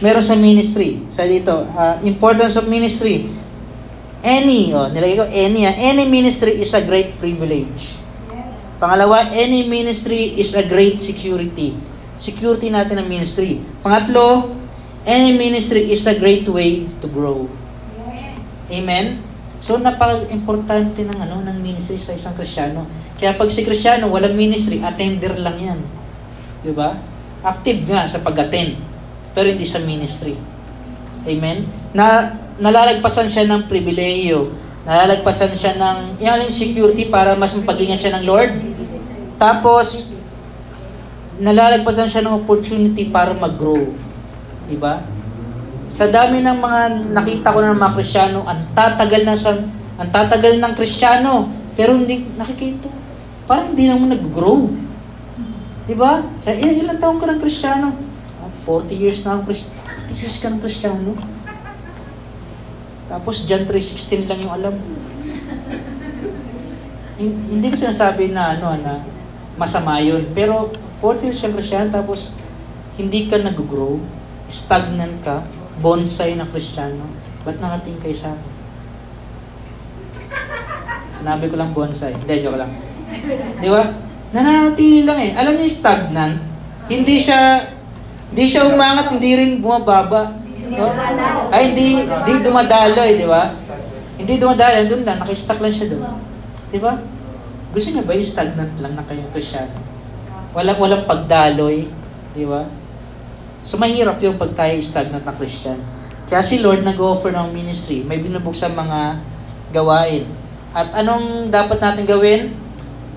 [0.05, 1.01] meron sa ministry?
[1.09, 3.25] Sa dito, uh, importance of ministry.
[4.21, 7.97] Any, oh, nilagay ko, any, uh, any ministry is a great privilege.
[8.77, 11.73] Pangalawa, any ministry is a great security.
[12.21, 13.65] Security natin ng ministry.
[13.81, 14.53] Pangatlo,
[15.09, 17.49] any ministry is a great way to grow.
[18.69, 19.30] Amen?
[19.61, 22.89] So napaka-importante ng ano ng ministry sa isang Kristiyano.
[23.21, 25.81] Kaya pag si Kristiyano walang ministry, attender lang 'yan.
[26.65, 26.97] 'Di ba?
[27.45, 28.81] Active nga sa pag-attend,
[29.37, 30.33] pero hindi sa ministry.
[31.29, 31.69] Amen.
[31.93, 34.49] Na nalalagpasan siya ng pribilehiyo,
[34.89, 38.53] nalalagpasan siya ng yung security para mas mapag-ingat siya ng Lord.
[39.37, 40.17] Tapos
[41.37, 43.93] nalalagpasan siya ng opportunity para mag-grow.
[44.65, 45.05] 'Di ba?
[45.91, 49.59] Sa dami ng mga nakita ko ng mga Kristiyano, ang tatagal sa
[49.99, 52.87] ang tatagal ng Kristiyano, pero hindi nakikita.
[53.51, 54.71] Parang hindi naman nag-grow.
[55.91, 56.23] 'Di ba?
[56.39, 57.91] Sa il- ilang taon ka ng Kristiyano?
[58.39, 59.83] Ah, 40 years na akong Kristiyano.
[60.07, 61.13] 40 years ka ng Kristiyano.
[63.11, 64.75] Tapos John 3:16 lang yung alam.
[67.21, 69.03] hindi ko sinasabi na ano na
[69.59, 70.23] masama yun.
[70.33, 70.71] Pero
[71.03, 72.39] 40 years kang Kristiyano tapos
[72.95, 73.99] hindi ka nag-grow,
[74.47, 75.43] stagnant ka,
[75.81, 77.09] bonsai na Kristiyano,
[77.43, 78.49] ba't nakating kay sa akin?
[81.21, 82.17] Sinabi ko lang bonsai.
[82.17, 82.73] Hindi, joke lang.
[83.61, 83.93] Di ba?
[84.31, 85.33] Nananatili lang eh.
[85.37, 86.39] Alam niyo stagnant,
[86.87, 87.67] hindi siya
[88.31, 90.39] hindi siya umangat, hindi rin bumababa.
[90.71, 90.87] No?
[91.51, 93.59] Ay, hindi, hindi dumadaloy, di ba?
[94.15, 96.15] Hindi dumadaloy, doon lang, nakistack lang siya doon.
[96.71, 96.95] Di ba?
[97.75, 99.75] Gusto niya ba yung stagnant lang na kayong Kristiyano?
[100.55, 101.91] Walang, walang pagdaloy,
[102.31, 102.63] di ba?
[103.65, 105.79] So mahirap yung pag tayo stagnant na Christian.
[106.31, 109.19] Kaya si Lord nag-offer ng ministry, may binubuksan mga
[109.75, 110.31] gawain.
[110.71, 112.55] At anong dapat natin gawin?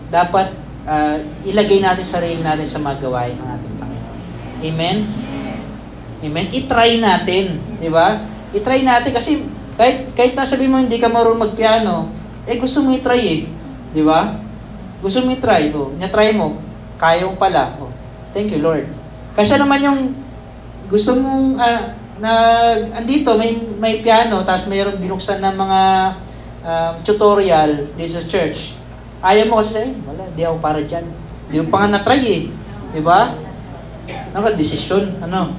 [0.10, 0.58] Dapat
[0.90, 4.18] uh, ilagay natin sarili natin sa mga gawain ng ating Panginoon.
[4.66, 4.98] Amen?
[6.24, 6.48] Amen?
[6.50, 7.62] I-try natin.
[7.78, 8.18] Di ba?
[8.50, 9.46] I-try natin kasi
[9.78, 12.10] kahit, kahit nasabi mo hindi ka marunong magpiano,
[12.46, 13.42] eh gusto mo i-try eh.
[13.94, 14.38] Di ba?
[15.02, 15.70] Gusto mo i-try.
[15.74, 16.58] Oh, niya-try mo.
[16.98, 17.78] Kaya mo pala.
[17.78, 17.94] Oh,
[18.32, 18.90] thank you, Lord.
[19.38, 20.00] Kasi naman yung
[20.94, 21.82] gusto mong uh,
[22.22, 22.32] na
[22.94, 25.82] andito may may piano tapos mayroong binuksan ng mga
[26.62, 28.78] um, tutorial dito sa church.
[29.24, 31.06] Ayaw mo kasi, eh, wala, di ako para diyan.
[31.48, 32.44] Di mo pa na-try eh.
[32.92, 33.32] Di ba?
[34.36, 35.56] Naka desisyon, ano?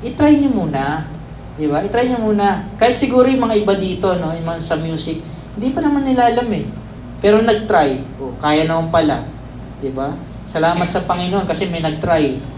[0.00, 1.04] I-try niyo muna.
[1.60, 1.84] Di ba?
[1.84, 2.64] I-try nyo muna.
[2.80, 5.20] Kahit siguro yung mga iba dito, no, yung mga sa music,
[5.52, 6.64] hindi pa naman nila eh.
[7.20, 8.20] Pero nag-try.
[8.24, 9.28] Oh, kaya naman pala.
[9.84, 10.16] Di ba?
[10.48, 12.55] Salamat sa Panginoon kasi may nag-try.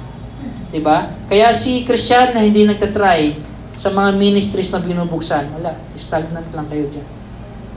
[0.69, 1.09] Di ba?
[1.29, 3.41] Kaya si Christian na hindi nagtatry
[3.79, 7.09] sa mga ministries na binubuksan, wala, stagnant lang kayo dyan.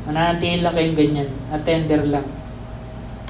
[0.10, 1.30] Mananatili lang kayong ganyan.
[1.54, 2.26] Attender lang.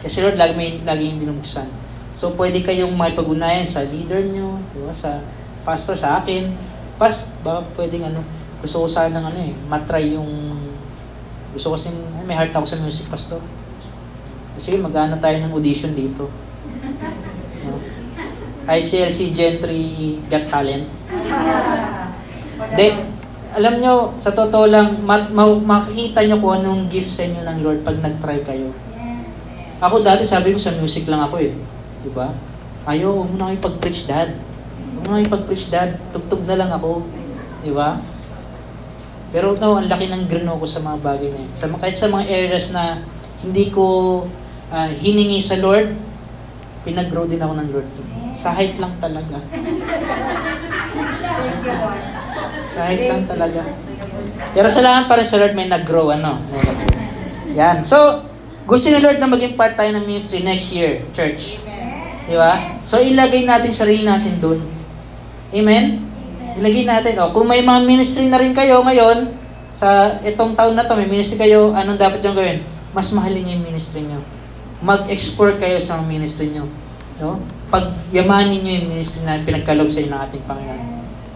[0.01, 1.67] Kasi Lord, lagi, may, lagi yung binubuksan.
[2.15, 4.91] So, pwede kayong makipag-unayan sa leader nyo, di ba?
[4.91, 5.21] Sa
[5.67, 6.71] pastor, sa akin,
[7.01, 8.21] Pas, baka pwedeng ano,
[8.61, 10.29] gusto ko sana ng ano eh, matry yung,
[11.49, 13.41] gusto ko sin, ay, may heart ako sa music pastor.
[14.61, 16.29] Sige, mag-ano tayo ng audition dito.
[18.67, 20.85] ICLC Gentry Got Talent.
[22.77, 22.85] De,
[23.57, 27.57] alam nyo, sa totoo lang, ma- ma- makikita nyo kung anong gift sa inyo ng
[27.65, 28.69] Lord pag nag-try kayo.
[29.81, 31.51] Ako dati sabi ko sa music lang ako eh.
[32.05, 32.31] Diba?
[32.85, 34.31] Ayaw, huwag mo na kayo pag-preach dad
[35.07, 37.01] mga ipag-preach dad, tugtog na lang ako.
[37.65, 37.97] Di ba?
[39.31, 41.51] Pero no, ang laki ng grino ko sa mga bagay na yun.
[41.55, 43.01] Sa, kahit sa mga areas na
[43.41, 43.85] hindi ko
[44.69, 45.95] uh, hiningi sa Lord,
[46.83, 48.03] pinag-grow din ako ng Lord to.
[48.31, 49.37] Sa height lang talaga.
[52.71, 53.61] sa height lang talaga.
[54.51, 56.39] Pero salamat pa rin sa Lord may nag-grow, ano?
[57.55, 57.83] Yan.
[57.83, 58.23] So,
[58.67, 61.59] gusto ni Lord na maging part tayo ng ministry next year, church.
[62.27, 62.79] Di ba?
[62.87, 64.63] So, ilagay natin sarili natin doon.
[65.51, 65.99] Amen?
[66.55, 67.19] Ilagay natin.
[67.19, 69.35] O, kung may mga ministry na rin kayo ngayon,
[69.71, 72.63] sa itong taon na to, may ministry kayo, anong dapat yung gawin?
[72.91, 74.19] Mas mahalin yung ministry niyo.
[74.83, 76.67] Mag-export kayo sa ministry niyo.
[77.19, 77.39] No?
[77.71, 80.83] Pagyamanin niyo yung ministry na pinagkalog sa inyo ng ating Panginoon.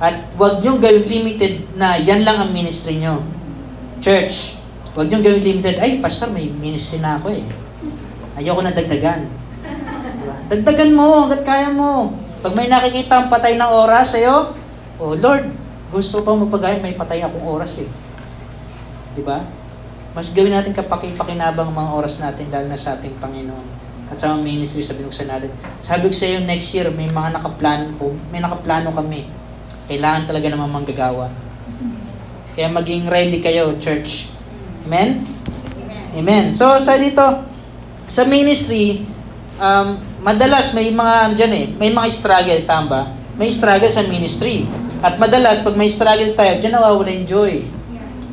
[0.04, 3.24] At huwag niyo gawin limited na yan lang ang ministry niyo.
[4.04, 4.60] Church,
[4.92, 7.48] huwag niyo gawin limited, ay, pastor, may ministry na ako eh.
[8.36, 9.32] Ayoko na dagdagan.
[10.20, 10.36] Diba?
[10.52, 12.20] Dagdagan mo, hanggat kaya mo.
[12.44, 14.52] Pag may nakikita ang patay ng oras sa'yo,
[15.00, 15.48] oh Lord,
[15.88, 17.88] gusto pa magpagay, may patay akong oras eh.
[19.16, 19.40] Di ba?
[20.12, 24.46] Mas gawin natin kapakipakinabang mga oras natin dahil na sa ating Panginoon at sa mga
[24.46, 25.50] ministry sa binuksan natin.
[25.82, 29.26] Sabi ko sa iyo, next year, may mga nakaplano ko, may nakaplano kami.
[29.90, 31.34] Kailangan talaga naman manggagawa.
[32.54, 34.30] Kaya maging ready kayo, church.
[34.86, 35.26] Amen?
[36.16, 36.54] Amen.
[36.54, 37.44] So, sa dito,
[38.06, 39.04] sa ministry,
[39.58, 43.12] um, madalas may mga ano dyan eh, may mga struggle, tamba.
[43.36, 44.64] May struggle sa ministry.
[45.04, 47.54] At madalas, pag may struggle tayo, dyan nawawala yung joy.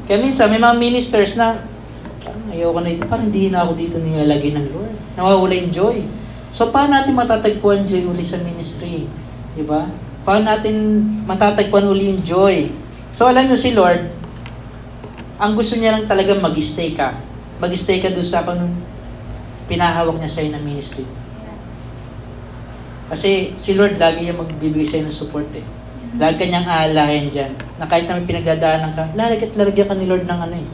[0.06, 1.71] Kaya minsan, may mga ministers na,
[2.22, 4.94] parang ayoko na dito, parang hindi na ako dito nilalagay ng Lord.
[5.18, 5.98] Nawawala yung joy.
[6.54, 9.10] So, paano natin matatagpuan joy uli sa ministry?
[9.52, 9.90] Di ba?
[10.22, 12.70] Paano natin matatagpuan uli yung joy?
[13.10, 14.06] So, alam nyo si Lord,
[15.42, 17.18] ang gusto niya lang talaga mag-stay ka.
[17.58, 18.72] Mag-stay ka doon sa panun
[19.66, 21.06] pinahawak niya sa'yo ng ministry.
[23.12, 25.64] Kasi si Lord lagi yung magbibigay sa'yo ng support eh.
[26.16, 27.52] Lagi kanyang aalahin dyan.
[27.80, 30.68] Na kahit na may pinagdadaanan ka, lalagyan lalagyan ka ni Lord ng ano eh,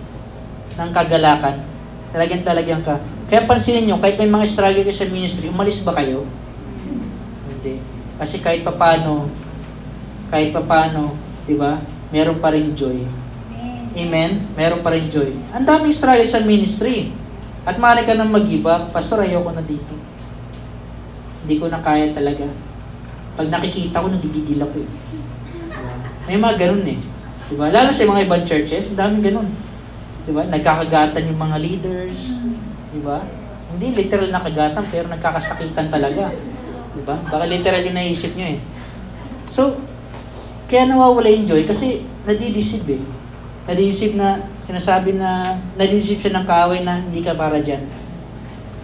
[0.79, 1.59] ng kagalakan.
[2.15, 2.97] Lalagyan talagyan ka.
[3.29, 6.25] Kaya pansinin nyo, kahit may mga struggle kayo sa ministry, umalis ba kayo?
[7.51, 7.83] Hindi.
[8.17, 9.29] Kasi kahit papano,
[10.33, 11.13] kahit papano,
[11.45, 11.77] di ba,
[12.09, 13.05] meron pa rin joy.
[13.99, 14.49] Amen?
[14.57, 15.35] Meron pa rin joy.
[15.53, 17.13] Ang daming struggle sa ministry.
[17.69, 19.93] At maaari ka nang mag-give up, Pastor, ayoko na dito.
[21.45, 22.49] Hindi ko na kaya talaga.
[23.37, 24.91] Pag nakikita ko, nagigigil ako eh.
[26.29, 26.99] May mga ganun eh.
[27.49, 27.69] Diba?
[27.69, 29.49] Lalo sa mga ibang churches, ang daming ganun.
[30.29, 30.45] Diba?
[30.45, 32.37] Nagkakagatan yung mga leaders.
[32.93, 33.25] Diba?
[33.73, 36.29] Hindi literal na kagatan, pero nagkakasakitan talaga.
[36.93, 37.17] Diba?
[37.33, 38.61] Baka literal yung naisip nyo eh.
[39.49, 39.81] So,
[40.69, 43.01] kaya nawawala yung joy kasi nadidisib eh.
[43.65, 47.89] Nadidisib na, sinasabi na, nadidisib siya ng kaaway na hindi ka para dyan.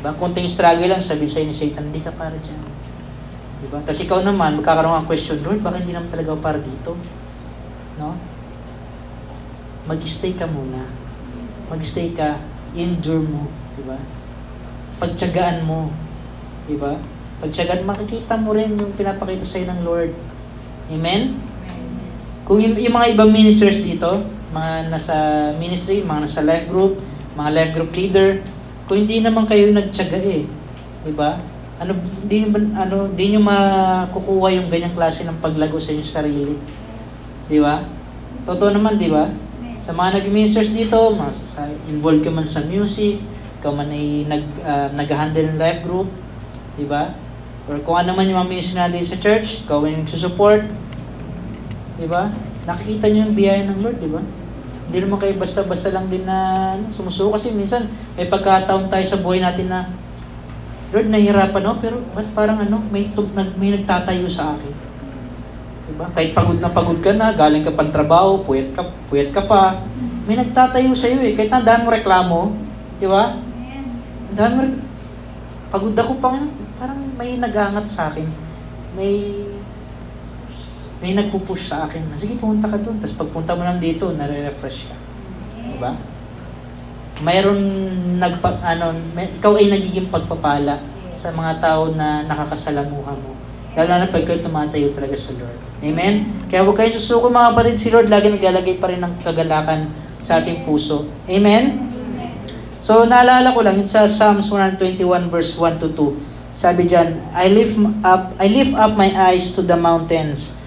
[0.01, 0.17] Diba?
[0.17, 2.61] Kunting struggle lang, sabi sa'yo ni Satan, hindi ka para dyan.
[3.61, 3.85] Diba?
[3.85, 6.97] Tapos ikaw naman, magkakaroon ng question, Lord, bakit hindi naman talaga para dito?
[8.01, 8.17] No?
[9.85, 11.04] Mag-stay ka muna.
[11.69, 12.41] Mag-stay ka,
[12.75, 13.49] endure mo.
[13.79, 13.99] Diba?
[15.01, 15.91] Pagtsagaan mo.
[16.69, 16.99] Diba?
[17.41, 20.13] Pagtsagaan, makikita mo rin yung pinapakita sa'yo ng Lord.
[20.93, 21.41] Amen?
[22.45, 24.21] Kung yung, yung mga ibang ministers dito,
[24.53, 25.17] mga nasa
[25.57, 27.01] ministry, mga nasa life group,
[27.35, 28.29] mga life group leader,
[28.85, 30.45] kung hindi naman kayo nagtiyaga eh,
[31.03, 31.41] 'di ba?
[31.81, 31.97] Ano
[32.29, 36.55] niyo ano, hindi niyo makukuha yung ganyang klase ng paglago sa inyong sarili.
[37.49, 37.83] 'Di ba?
[38.45, 39.27] Totoo naman, 'di ba?
[39.79, 41.59] Sa mga nag-ministers dito, mas
[41.91, 43.21] involved ka man sa music,
[43.65, 46.09] ka man ay nag uh, nag-handle ng life group,
[46.77, 47.17] 'di ba?
[47.65, 50.61] Or kung ano man yung mga ministry natin sa church, ikaw yung support,
[51.97, 52.29] 'di ba?
[52.69, 54.23] Nakikita niyo yung biyaya ng Lord, 'di ba?
[54.85, 57.89] Hindi naman kayo basta-basta lang din na ano, sumusuko kasi minsan
[58.21, 59.89] may pagkataon tayo sa buhay natin na
[60.95, 64.94] Lord, nahihirapan ako, pero ba't parang ano, may, nag, may nagtatayo sa akin?
[65.95, 66.11] Diba?
[66.11, 69.79] Kahit pagod na pagod ka na, galing ka pang trabaho, puyat ka, puyat ka pa,
[70.27, 71.39] may nagtatayo sa iyo eh.
[71.39, 72.51] Kahit na daan mo reklamo,
[72.99, 73.39] di ba?
[74.35, 74.83] Daan mo re-
[75.71, 76.35] pagod ako pa
[76.83, 78.27] parang may nagangat sa akin.
[78.99, 79.47] May
[80.99, 82.99] may nagpupush sa akin na, sige, pumunta ka doon.
[82.99, 84.97] Tapos pagpunta mo lang dito, nare-refresh ka.
[85.69, 85.95] Di ba?
[87.23, 87.63] Mayroon
[88.19, 90.81] nagpa, ano, may, ikaw ay nagiging pagpapala
[91.15, 93.34] sa mga tao na nakakasalamuha mo.
[93.75, 95.59] Lalo na pag kayo tumatayo talaga sa Lord.
[95.83, 96.47] Amen?
[96.47, 97.77] Kaya huwag kayong susuko mga kapatid.
[97.77, 99.91] Si Lord lagi naglalagay pa rin ng kagalakan
[100.23, 101.11] sa ating puso.
[101.27, 101.91] Amen?
[102.85, 106.55] So, naalala ko lang, sa Psalms 121 verse 1 to 2.
[106.55, 110.61] Sabi diyan, I lift up I lift up my eyes to the mountains.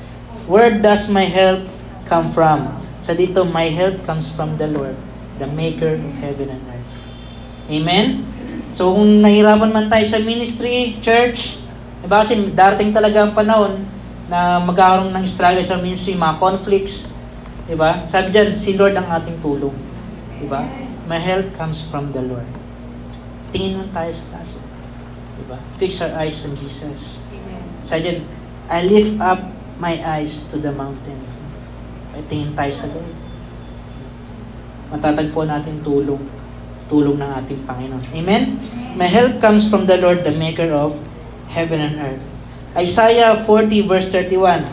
[0.50, 1.64] Where does my help
[2.10, 2.76] come from?
[3.00, 5.00] Sa dito, my help comes from the Lord,
[5.40, 6.92] the maker of heaven and earth.
[7.72, 8.28] Amen?
[8.76, 11.64] So, kung nahirapan man tayo sa ministry, church,
[12.08, 13.84] diba kasi darating talaga ang panahon
[14.32, 17.20] na magkakaroon ng struggle sa ministry, mga conflicts,
[17.68, 18.08] diba?
[18.08, 19.76] Sabi diyan, si Lord ang ating tulong.
[20.40, 20.64] Diba?
[21.04, 22.48] My help comes from the Lord.
[23.52, 24.64] Tingin lang tayo sa taas.
[25.36, 25.60] Diba?
[25.76, 27.28] Fix our eyes on Jesus.
[27.84, 28.20] Sabi diyan,
[28.72, 29.44] I lift up
[29.76, 31.44] my eyes to the mountains.
[32.16, 33.16] Ay tingin tayo sa Lord.
[34.96, 36.24] Matatagpo natin tulong.
[36.88, 38.04] Tulong ng ating Panginoon.
[38.16, 38.56] Amen?
[38.96, 40.96] My help comes from the Lord, the maker of
[41.48, 42.24] heaven and earth.
[42.78, 44.66] Isaiah 40 verse 31.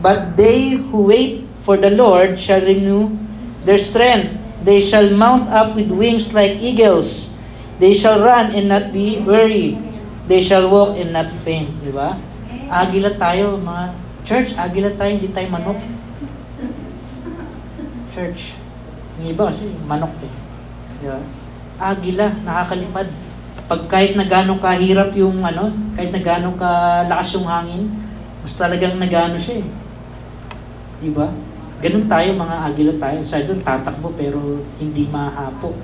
[0.00, 3.12] But they who wait for the Lord shall renew
[3.64, 4.32] their strength.
[4.64, 7.36] They shall mount up with wings like eagles.
[7.80, 9.80] They shall run and not be weary.
[10.28, 11.72] They shall walk and not faint.
[11.80, 12.16] Di ba?
[12.68, 13.84] Agila tayo, mga
[14.22, 14.54] church.
[14.54, 15.80] Agila tayo, hindi tayo manok.
[18.12, 18.54] Church.
[19.18, 20.32] Yung iba kasi manok eh.
[21.00, 21.18] Di ba?
[21.80, 23.08] Agila, nakakalipad.
[23.70, 27.86] Pag kahit na gano'ng kahirap yung ano, kahit na gano'ng kalakas yung hangin,
[28.42, 29.66] mas talagang nagano siya eh.
[30.98, 31.30] Di ba?
[31.78, 33.18] Ganun tayo, mga agila tayo.
[33.22, 35.78] Sa doon, tatakbo pero hindi mahapo.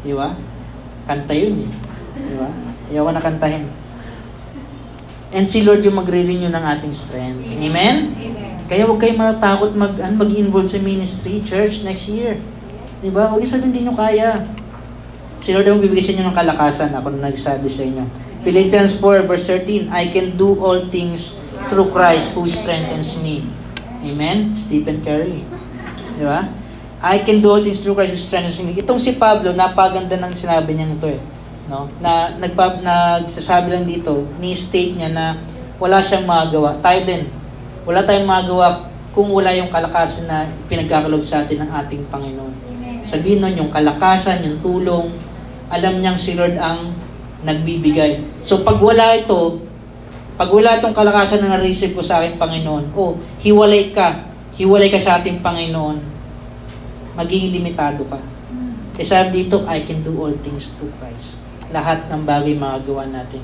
[0.00, 0.32] Di ba?
[1.04, 1.70] Kanta yun eh.
[2.16, 2.48] Di ba?
[2.88, 3.68] Ayaw ko na kantahin.
[5.28, 7.44] And si Lord yung magre-renew ng ating strength.
[7.44, 7.96] Amen?
[8.68, 12.40] Kaya huwag kayong matatakot mag, ano, mag-involve sa ministry, church, next year.
[13.04, 13.28] Di ba?
[13.28, 14.48] Huwag yung sabihin, hindi nyo kaya.
[15.38, 16.90] Si Lord ang bibigay sa inyo ng kalakasan.
[16.98, 18.04] Ako na nagsabi sa inyo.
[18.42, 23.46] Philippians 4 verse 13, I can do all things through Christ who strengthens me.
[24.02, 24.54] Amen?
[24.54, 25.42] Stephen Curry.
[26.18, 26.46] Di ba?
[26.98, 28.74] I can do all things through Christ who strengthens me.
[28.78, 31.18] Itong si Pablo, napaganda ng sinabi niya nito eh.
[31.70, 31.86] No?
[32.02, 35.38] Na nagpa, nagsasabi lang dito, ni-state niya na
[35.78, 36.78] wala siyang magagawa.
[36.82, 37.30] Tayo din.
[37.86, 42.54] Wala tayong magagawa kung wala yung kalakasan na pinagkakalob sa atin ng ating Panginoon.
[43.08, 45.08] Sabihin nun, yung kalakasan, yung tulong,
[45.68, 46.96] alam niyang si Lord ang
[47.44, 48.42] nagbibigay.
[48.42, 49.62] So pag wala ito,
[50.38, 54.98] pag wala itong kalakasan na na-receive ko sa aking Panginoon, oh, hiwalay ka, hiwalay ka
[54.98, 55.98] sa ating Panginoon,
[57.18, 58.18] magiging limitado ka.
[58.98, 61.46] E sabi dito, I can do all things through Christ.
[61.70, 63.42] Lahat ng bagay magagawa natin.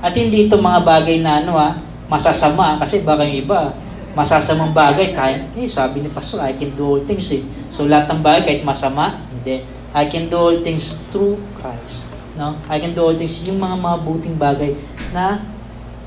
[0.00, 1.76] At hindi ito mga bagay na ano ha,
[2.08, 3.72] masasama, kasi baka yung iba,
[4.16, 7.42] masasamang bagay, kaya, eh, sabi ni Pastor, I can do all things eh.
[7.68, 9.64] So lahat ng bagay, kahit masama, hindi.
[9.94, 12.10] I can do all things through Christ.
[12.34, 12.58] No?
[12.66, 14.74] I can do all things, yung mga mabuting bagay
[15.14, 15.46] na,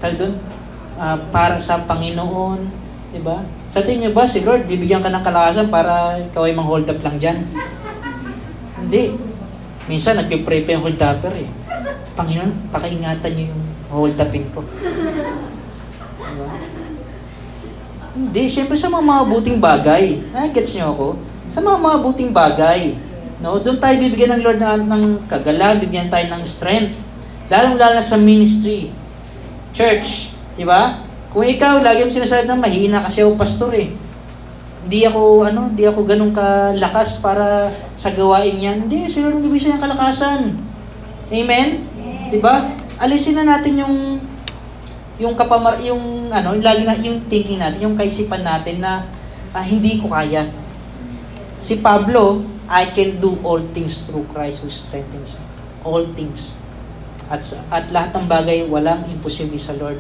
[0.04, 0.34] tawag doon,
[1.00, 2.67] uh, para sa Panginoon,
[3.15, 3.47] di ba?
[3.71, 7.00] Sa tingin niyo ba, si Lord, bibigyan ka ng kalakasan para ikaw ay mang-hold up
[7.00, 7.39] lang dyan?
[8.76, 9.15] Hindi.
[9.88, 11.47] Minsan, nagpipray pa yung hold upper eh.
[12.12, 14.67] Panginoon, pakaingatan niyo yung hold upin ko.
[14.67, 16.47] Diba?
[18.17, 20.28] Hindi, syempre sa mga mabuting bagay.
[20.36, 21.08] Ah, gets niyo ako?
[21.47, 23.07] Sa mga mabuting bagay.
[23.38, 26.98] No, doon tayo bibigyan ng Lord ng, ng kagalag, bibigyan tayo ng strength.
[27.54, 28.90] Lalong-lalo sa ministry.
[29.77, 31.06] Church, di ba?
[31.29, 33.94] Kung ikaw, lagi mo sinasabi na mahina kasi ako pastor eh.
[34.88, 38.77] Hindi ako, ano, hindi ako ganun kalakas para sa gawain yan.
[38.90, 40.42] Hindi, si Lord bibigyan ng kalakasan.
[41.29, 41.69] Amen?
[42.33, 42.65] Di ba?
[42.98, 43.96] Alisin na natin yung
[45.17, 49.06] yung kapamar yung ano, lagi na yung thinking natin, yung kaisipan natin na
[49.54, 50.46] ah, hindi ko kaya.
[51.58, 55.46] Si Pablo, I can do all things through Christ who strengthens me.
[55.88, 56.60] All things.
[57.32, 60.00] At at lahat ng bagay walang imposible sa Lord.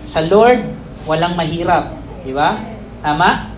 [0.00, 0.64] Sa Lord,
[1.04, 1.92] walang mahirap,
[2.24, 2.56] di ba?
[3.04, 3.52] Tama?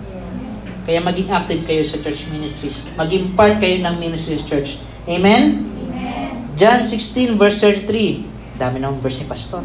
[0.89, 2.89] Kaya maging active kayo sa church ministries.
[2.97, 4.81] Maging part kayo ng ministries church.
[5.05, 5.69] Amen?
[5.69, 6.57] Amen.
[6.57, 8.57] John 16 verse 33.
[8.57, 9.63] Dami ng verse ni pastor.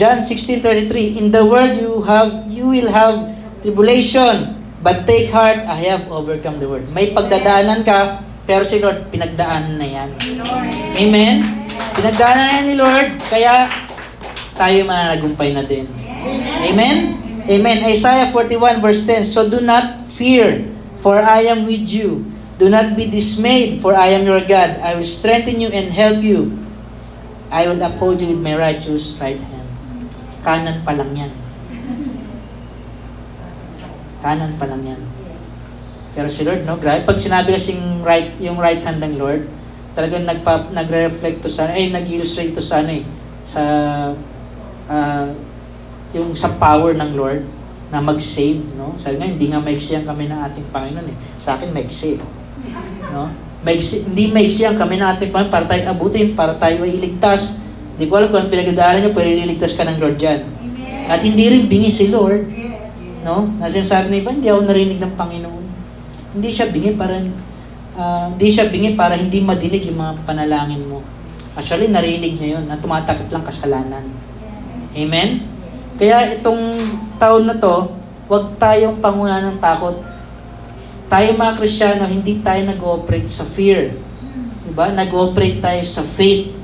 [0.00, 3.28] John 16:33 In the world you have you will have
[3.60, 6.90] tribulation but take heart I have overcome the world.
[6.90, 10.10] May pagdadaanan ka pero si Lord pinagdaanan na yan.
[10.98, 11.46] Amen.
[11.94, 13.70] Pinagdaanan na yan ni Lord kaya
[14.58, 15.86] tayo mananagumpay na din.
[16.66, 17.18] Amen.
[17.46, 17.78] Amen.
[17.90, 19.26] Isaiah 41 verse 10.
[19.26, 20.70] So do not fear,
[21.02, 22.22] for I am with you.
[22.62, 24.78] Do not be dismayed, for I am your God.
[24.78, 26.54] I will strengthen you and help you.
[27.50, 29.66] I will uphold you with my righteous right hand.
[30.46, 31.32] Kanan pa lang yan.
[34.22, 35.02] Kanan pa lang yan.
[36.14, 36.78] Pero si Lord, no?
[36.78, 37.02] Grabe.
[37.02, 39.48] Pag sinabi kasing right, yung right hand ng Lord,
[39.92, 43.04] talagang nagpa, nagre-reflect to sa, ay, nag-illustrate to sa, ano eh,
[43.42, 43.62] sa,
[44.88, 45.26] uh,
[46.12, 47.42] yung sa power ng Lord
[47.92, 48.96] na mag-save, no?
[48.96, 51.16] Sabi nga, hindi nga maiksi ang kami ng ating Panginoon eh.
[51.36, 52.16] Sa akin, maiksi.
[53.12, 53.28] No?
[53.60, 57.60] Maiksi, hindi maiksi ang kami ng ating Panginoon para tayo abutin, para tayo ay iligtas.
[57.96, 60.40] Hindi ko alam kung ano pinagdaanan niyo, pwede niligtas ka ng Lord dyan.
[61.04, 62.48] At hindi rin bingi si Lord.
[63.22, 63.46] No?
[63.58, 65.66] Na sinasabi na iba, hindi ako narinig ng Panginoon.
[66.34, 67.18] Hindi siya bingi para
[67.96, 71.00] uh, hindi siya bingi para hindi madinig yung mga panalangin mo.
[71.52, 74.04] Actually, narinig niya yun na tumatakip lang kasalanan.
[74.96, 75.44] Amen?
[76.00, 76.80] Kaya itong
[77.20, 77.92] taon na to,
[78.26, 80.00] huwag tayong panguna ng takot.
[81.12, 83.92] Tayo mga Kristiyano, hindi tayo nag-ooperate sa fear.
[84.64, 84.88] Diba?
[84.96, 86.56] Nag-ooperate tayo sa faith.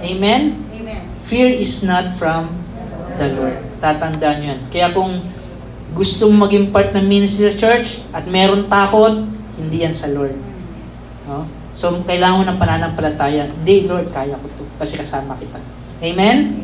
[0.00, 0.56] Amen?
[0.72, 1.00] Amen.
[1.28, 2.48] Fear is not from
[3.20, 3.60] the Lord.
[3.84, 4.60] Tatandaan yan.
[4.72, 5.20] Kaya kung
[5.94, 10.34] gusto mong maging part ng ministry church at meron takot, hindi yan sa Lord.
[11.30, 11.46] No?
[11.74, 13.50] So, kailangan mo ng pananampalataya.
[13.50, 15.58] Hindi, Lord, kaya ko to kasi kasama kita.
[16.02, 16.54] Amen?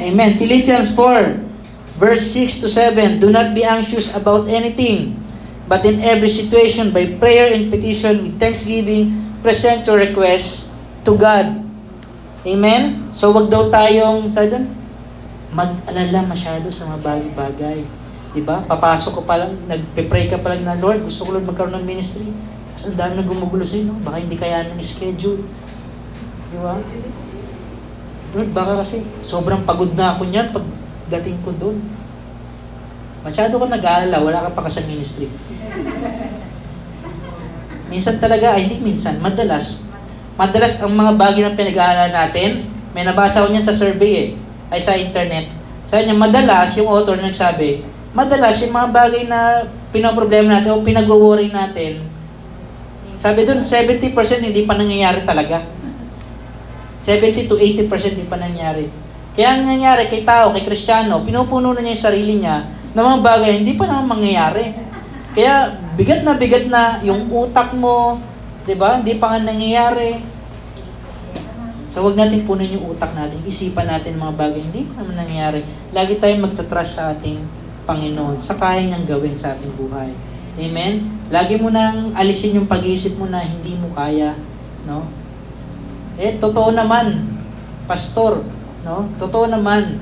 [0.00, 0.30] Amen.
[0.36, 3.20] Philippians 4, verse 6 to 7.
[3.20, 5.20] Do not be anxious about anything,
[5.68, 10.72] but in every situation, by prayer and petition, with thanksgiving, present your requests
[11.04, 11.64] to God.
[12.44, 13.12] Amen?
[13.12, 14.66] So, wag daw tayong, sabi doon,
[15.52, 17.99] mag-alala masyado sa mga bagay-bagay.
[18.30, 18.62] Diba?
[18.62, 21.86] Papasok ko pa lang, nagpe-pray ka pa lang na, Lord, gusto ko Lord magkaroon ng
[21.86, 22.30] ministry.
[22.74, 23.98] Kasi ang dami na gumugulo sa'yo, no?
[24.06, 25.42] baka hindi kaya ng schedule.
[26.54, 26.78] Di ba?
[28.30, 30.62] Lord, baka kasi sobrang pagod na ako niyan pag
[31.10, 31.82] dating ko doon.
[33.26, 35.26] Masyado ka nag-aalala, wala ka pa sa ministry.
[37.90, 39.90] Minsan talaga, ay hindi minsan, madalas,
[40.38, 44.28] madalas ang mga bagay na pinag-aalala natin, may nabasa ko niyan sa survey eh,
[44.70, 45.50] ay sa internet.
[45.90, 51.50] Sabi niya, madalas, yung author nagsabi, madalas yung mga bagay na pinaproblema natin o pinag-worry
[51.50, 52.06] natin,
[53.20, 55.60] sabi doon, 70% hindi pa nangyayari talaga.
[57.04, 58.88] 70 to 80% hindi pa nangyayari.
[59.36, 62.64] Kaya ang nangyayari kay tao, kay Kristiyano, pinupuno na niya yung sarili niya
[62.96, 64.72] ng mga bagay hindi pa naman mangyayari.
[65.36, 68.18] Kaya bigat na bigat na yung utak mo,
[68.64, 68.98] 'di ba?
[68.98, 70.20] Hindi pa nga nangyayari.
[71.92, 75.60] So wag natin punin yung utak natin, isipan natin mga bagay hindi pa naman nangyayari.
[75.94, 77.59] Lagi tayong magtatrust sa ating
[77.90, 80.14] Panginoon, sa kaya niyang gawin sa ating buhay.
[80.54, 81.10] Amen?
[81.26, 84.38] Lagi mo nang alisin yung pag-iisip mo na hindi mo kaya,
[84.86, 85.10] no?
[86.14, 87.26] Eh, totoo naman,
[87.90, 88.46] pastor,
[88.86, 89.10] no?
[89.18, 89.98] Totoo naman,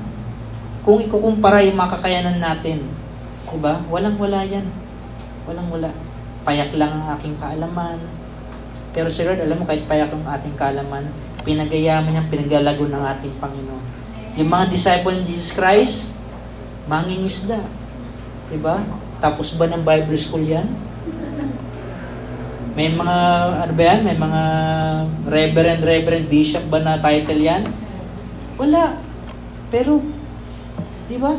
[0.85, 2.85] kung ikukumpara yung mga kakayanan natin,
[3.49, 3.81] diba?
[3.89, 4.69] Walang-wala yan.
[5.49, 5.89] Walang-wala.
[6.45, 7.97] Payak lang ang aking kaalaman.
[8.93, 11.09] Pero si Lord, alam mo, kahit payak ang ating kaalaman,
[11.41, 13.85] pinagayaman niyang pinagalago ng ating Panginoon.
[14.37, 15.97] Yung mga disciple ni Jesus Christ,
[16.85, 17.78] mangingisda.
[18.49, 18.81] Diba?
[19.21, 20.65] Tapos ba ng Bible school yan?
[22.73, 23.17] May mga,
[23.67, 24.01] ano ba yan?
[24.07, 24.41] May mga
[25.27, 27.67] reverend, reverend, bishop ba na title yan?
[28.55, 29.03] Wala.
[29.67, 29.99] Pero,
[31.11, 31.35] di ba?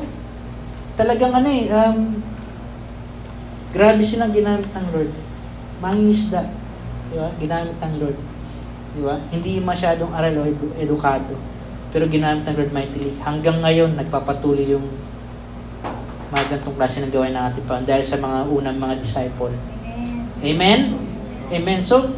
[1.00, 2.20] Talagang ano eh, um,
[3.72, 5.12] grabe silang ginamit ng Lord.
[5.80, 6.44] Mangingisda.
[7.08, 7.32] Di ba?
[7.40, 8.18] Ginamit ng Lord.
[8.92, 9.16] Di ba?
[9.32, 11.34] Hindi masyadong aral o edu- edukado.
[11.90, 13.16] Pero ginamit ng Lord mightily.
[13.24, 14.84] Hanggang ngayon, nagpapatuloy yung
[16.30, 19.54] mga gantong klase ng gawain ng ating Panginoon dahil sa mga unang mga disciple.
[20.40, 20.80] Amen?
[21.50, 21.80] Amen.
[21.82, 22.14] So,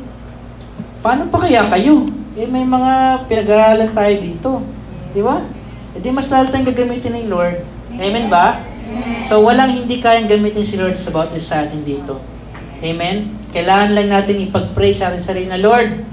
[1.00, 2.06] paano pa kaya kayo?
[2.36, 4.50] Eh, may mga pinag-aaralan tayo dito.
[5.12, 5.40] Di ba?
[5.92, 7.64] E di mas lalo tayong gagamitin ng Lord.
[7.96, 8.64] Amen ba?
[9.24, 12.20] So, walang hindi kayang gamitin si Lord sa bawat isa sa atin dito.
[12.84, 13.32] Amen?
[13.52, 16.04] Kailangan lang natin ipag-pray sa ating sarili na, Lord,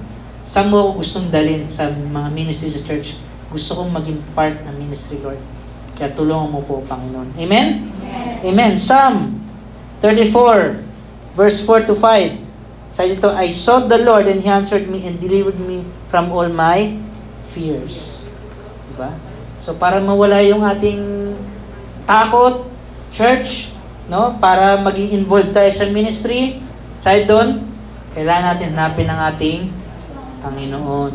[0.47, 3.20] saan mo ako gustong dalhin sa mga ministry sa church?
[3.50, 5.59] Gusto kong maging part ng ministry, Lord.
[6.00, 7.36] Kaya tulungan mo po, Panginoon.
[7.36, 7.91] Amen?
[8.39, 8.80] Amen.
[8.80, 9.36] Psalm
[10.00, 10.80] 34,
[11.36, 12.47] verse 4 to 5.
[12.95, 16.47] Sa dito, I sought the Lord and He answered me and delivered me from all
[16.47, 16.95] my
[17.52, 18.24] fears.
[18.89, 19.12] Diba?
[19.60, 21.36] So, para mawala yung ating
[22.08, 22.72] takot,
[23.12, 23.76] church,
[24.08, 24.39] no?
[24.39, 26.64] Para maging involved tayo sa ministry,
[27.04, 27.68] sa doon,
[28.16, 29.60] kailangan natin hanapin ang ating
[30.39, 31.14] Panginoon.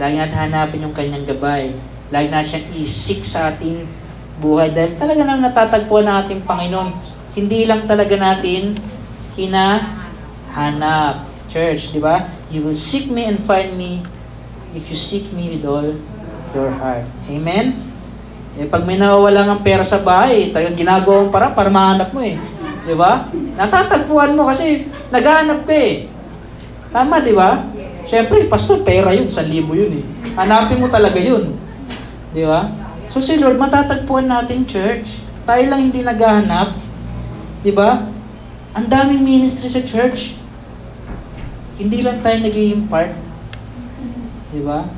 [0.00, 1.76] Lagi natin hanapin yung kanyang gabay.
[2.08, 3.84] Lagi natin siyang isik sa ating
[4.40, 4.72] buhay.
[4.72, 6.90] Dahil talaga nang natatagpuan ng ating Panginoon.
[7.36, 8.76] Hindi lang talaga natin
[9.36, 11.28] hinahanap.
[11.52, 12.28] Church, di ba?
[12.48, 14.00] You will seek me and find me
[14.72, 15.92] if you seek me with all
[16.56, 17.04] your heart.
[17.28, 17.76] Amen?
[18.56, 22.20] Eh, pag may nawawala ng pera sa bahay, tagang ginagawa mo para para mahanap mo
[22.20, 22.36] eh.
[22.84, 23.28] Di ba?
[23.32, 26.08] Natatagpuan mo kasi naghahanap ka eh.
[26.92, 27.64] Tama, di ba?
[28.04, 29.32] Siyempre, pastor, pera yun.
[29.32, 30.04] Sa libo yun eh.
[30.36, 31.56] Hanapin mo talaga yun.
[32.36, 32.68] Di ba?
[33.12, 35.20] So si Lord, matatagpuan natin church.
[35.44, 36.80] Tayo lang hindi naghahanap.
[37.60, 38.08] Di ba?
[38.72, 40.40] Ang daming ministry sa church.
[41.76, 43.12] Hindi lang tayo naging part.
[44.48, 44.88] Di ba?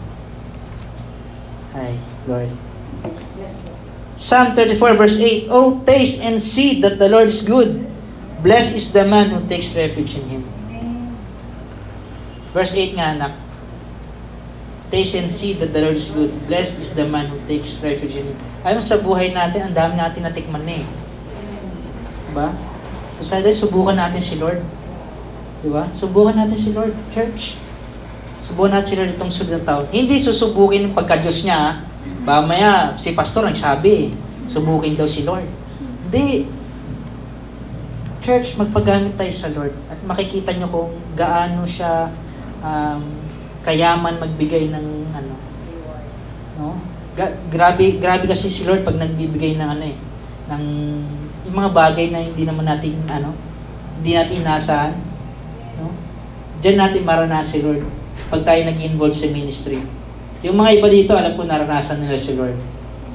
[1.74, 1.98] Ay,
[2.30, 2.54] Lord.
[4.14, 7.82] Psalm 34 verse 8, Oh, taste and see that the Lord is good.
[8.46, 10.42] Blessed is the man who takes refuge in Him.
[12.54, 13.43] Verse 8 nga anak.
[14.94, 16.30] Taste and see that the Lord is good.
[16.46, 18.38] Blessed is the man who takes refuge in Him.
[18.62, 20.86] Alam sa buhay natin, ang dami natin natikman na eh.
[22.30, 22.54] Diba?
[23.18, 24.62] So sa subukan natin si Lord.
[25.66, 25.90] Diba?
[25.90, 27.58] Subukan natin si Lord, church.
[28.38, 29.86] Subukan natin si Lord itong sunod ng taon.
[29.90, 31.70] Hindi susubukin ng pagka-Diyos niya, ha?
[32.22, 34.14] Bamaya, si pastor nagsabi,
[34.46, 35.50] subukin daw si Lord.
[36.06, 36.46] Hindi.
[38.22, 42.14] Church, magpagamit tayo sa Lord at makikita nyo kung gaano siya
[42.62, 43.23] um,
[43.64, 44.86] kayaman magbigay ng
[45.16, 45.34] ano.
[46.60, 46.76] No?
[47.16, 49.96] Ga- grabe, grabe kasi si Lord pag nagbibigay ng ano eh,
[50.52, 50.64] ng
[51.48, 53.32] yung mga bagay na hindi naman natin ano,
[53.98, 54.94] hindi natin inasahan.
[55.80, 55.90] No?
[56.60, 57.82] Diyan natin maranasan si Lord
[58.28, 59.80] pag tayo nag-involve sa ministry.
[60.44, 62.56] Yung mga iba dito, alam ko naranasan nila si Lord.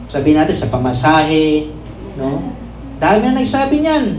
[0.09, 1.69] Sabi natin sa pamasahe,
[2.17, 2.57] no?
[2.97, 4.17] Dami na nagsabi niyan.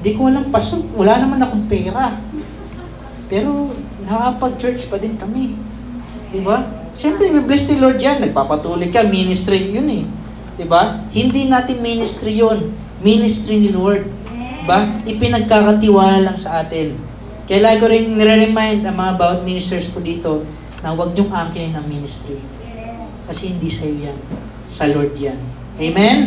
[0.00, 2.16] Di ko alam, pasok, wala naman akong pera.
[3.26, 3.74] Pero
[4.10, 5.54] nakapag-church pa din kami.
[6.34, 6.66] Di ba?
[6.98, 8.18] Siyempre, may bless ni Lord yan.
[8.18, 10.04] Nagpapatuloy ka, ministry yun eh.
[10.58, 11.06] Di ba?
[11.14, 12.74] Hindi natin ministry yun.
[12.98, 14.10] Ministry ni Lord.
[14.26, 14.90] Di ba?
[15.06, 16.98] Ipinagkakatiwala lang sa atin.
[17.46, 20.42] Kaya lagi rin nire-remind ang mga about ministers po dito
[20.82, 22.38] na huwag niyong angkin ang ministry.
[23.30, 24.18] Kasi hindi sa yan.
[24.66, 25.38] Sa Lord yan.
[25.78, 26.18] Amen?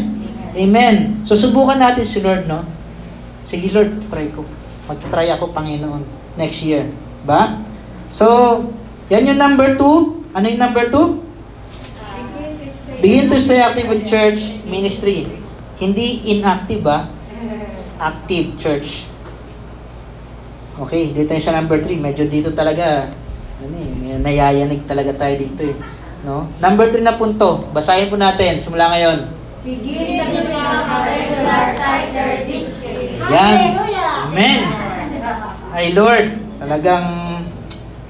[0.55, 0.95] Amen.
[1.27, 2.63] So, subukan natin si Lord, no?
[3.43, 4.47] Sige, Lord, try ko.
[4.87, 6.03] Mag-try ako, Panginoon,
[6.39, 6.87] next year.
[7.23, 7.72] Ba?
[8.13, 8.61] So,
[9.09, 10.21] yan yung number two.
[10.37, 11.25] Ano yung number two?
[13.01, 15.25] Begin to stay active with church ministry.
[15.81, 17.09] Hindi inactive, ba?
[17.97, 19.09] Active church.
[20.77, 21.97] Okay, dito tayo sa number three.
[21.97, 23.09] Medyo dito talaga,
[23.65, 25.75] ano eh, nayayanig talaga tayo dito eh.
[26.23, 26.47] No?
[26.63, 27.67] Number 3 na punto.
[27.75, 28.55] Basahin po natin.
[28.63, 29.27] Simula ngayon.
[29.63, 33.19] Begin to become a regular tither this year.
[33.27, 33.59] Yan.
[34.31, 34.61] Amen.
[35.75, 37.22] Ay Lord, talagang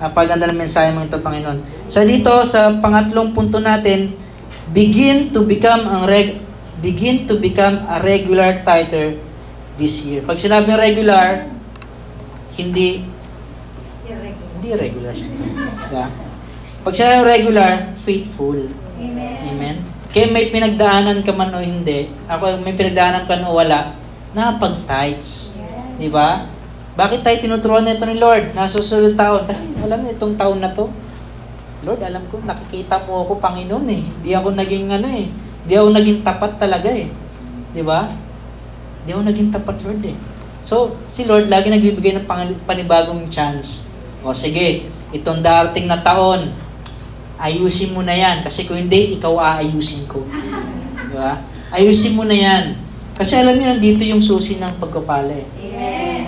[0.04, 1.88] napaganda ng mensahe mo ito, Panginoon.
[1.88, 4.12] Sa dito, sa pangatlong punto natin,
[4.76, 6.44] begin to become ang reg
[6.84, 9.16] begin to become a regular tither
[9.80, 10.20] this year.
[10.28, 11.48] Pag sinabing regular,
[12.60, 13.08] hindi
[14.60, 15.32] hindi regular siya.
[15.88, 16.12] Yeah.
[16.84, 18.68] Pag sinabing regular, faithful.
[19.00, 19.36] Amen.
[19.48, 19.76] Amen.
[20.12, 23.96] Kaya may pinagdaanan ka man o hindi, ako may pinagdaanan ka o wala,
[24.36, 25.58] napag-tights.
[25.98, 26.46] Di ba?
[26.94, 28.54] Bakit tayo tinuturuan nito ni Lord?
[28.54, 29.50] Nasusunod taon.
[29.50, 30.94] Kasi alam mo, itong taon na to,
[31.82, 34.04] Lord, alam ko, nakikita mo ako, Panginoon eh.
[34.22, 35.28] Di ako naging ano eh.
[35.66, 37.10] Di ako naging tapat talaga eh.
[37.74, 38.14] Di ba?
[39.04, 40.16] Di ako naging tapat, Lord eh.
[40.64, 42.30] So, si Lord lagi nagbibigay ng
[42.64, 43.90] panibagong chance.
[44.24, 46.54] O sige, itong darating na taon,
[47.42, 48.46] ayusin mo na yan.
[48.46, 50.22] Kasi kung hindi, ikaw aayusin ko.
[51.10, 51.42] Di ba?
[51.74, 52.78] Ayusin mo na yan.
[53.18, 55.48] Kasi alam niyo, nandito yung susi ng pagkapala eh.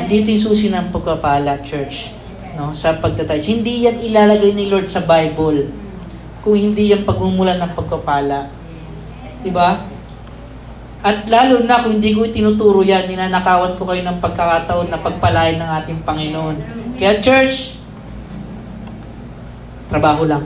[0.06, 2.14] Nandito yung susi ng pagpapala, church.
[2.54, 2.78] No?
[2.78, 3.50] Sa pagtatayos.
[3.50, 5.66] Hindi yan ilalagay ni Lord sa Bible.
[6.46, 8.54] Kung hindi yan pagmumulan ng pagpapala.
[9.42, 9.82] Diba?
[11.02, 15.58] At lalo na kung hindi ko tinuturo yan, ninanakawan ko kayo ng pagkakataon na pagpalain
[15.58, 16.58] ng ating Panginoon.
[17.02, 17.82] Kaya church,
[19.90, 20.46] trabaho lang.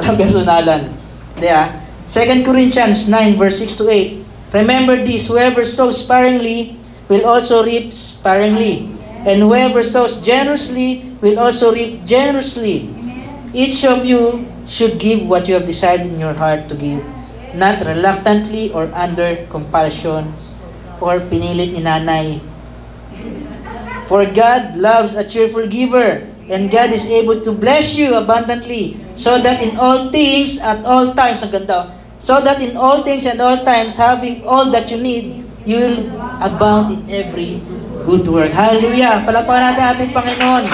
[0.00, 0.88] Walang personalan.
[1.36, 1.84] Hindi ah.
[2.08, 4.56] 2 Corinthians 9 verse 6 to 8.
[4.56, 8.90] Remember this, whoever sows sparingly will also reap sparingly.
[9.26, 12.90] And whoever sows generously will also reap generously.
[13.52, 17.02] Each of you should give what you have decided in your heart to give,
[17.54, 20.34] not reluctantly or under compulsion
[21.00, 22.42] or pinilit ni.
[24.06, 29.38] For God loves a cheerful giver, and God is able to bless you abundantly, so
[29.42, 31.42] that in all things, at all times,
[32.18, 35.98] so that in all things and all times, having all that you need, you will
[36.38, 37.58] abound in every
[38.06, 38.54] good work.
[38.54, 39.26] Hallelujah!
[39.26, 40.64] Palapakan natin ating Panginoon.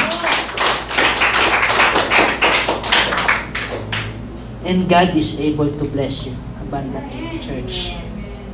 [4.62, 7.99] And God is able to bless you abundantly, church.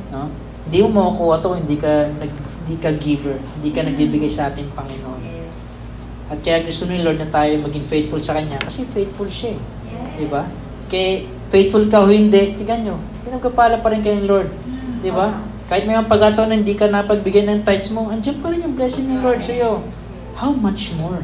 [0.09, 0.31] No?
[0.65, 2.31] Hindi mo makukuha to, hindi ka, nag,
[2.65, 5.21] hindi ka giver, hindi ka nagbibigay sa ating Panginoon.
[6.29, 9.53] At kaya gusto ni Lord na tayo maging faithful sa Kanya kasi faithful siya.
[9.53, 9.61] eh.
[10.17, 10.45] Di ba?
[10.87, 14.49] Kaya faithful ka o hindi, tingnan nyo, pinagkapala pa rin kayo ng Lord.
[15.01, 15.48] Di ba?
[15.69, 18.73] Kahit may mga pagkataon na hindi ka napagbigay ng tithes mo, andyan pa rin yung
[18.73, 19.85] blessing ng Lord sa iyo.
[20.33, 21.21] How much more?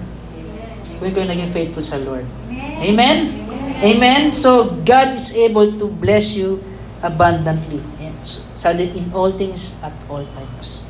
[1.02, 2.30] Kung ikaw naging faithful sa Lord.
[2.78, 3.41] Amen?
[3.82, 4.30] Amen?
[4.30, 6.62] So, God is able to bless you
[7.02, 7.82] abundantly.
[7.98, 8.46] Yes.
[8.54, 10.89] So that in all things at all times.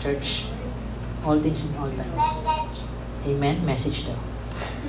[0.00, 0.48] Church,
[1.24, 2.48] all things in all times.
[3.28, 3.60] Amen?
[3.68, 4.18] Message daw.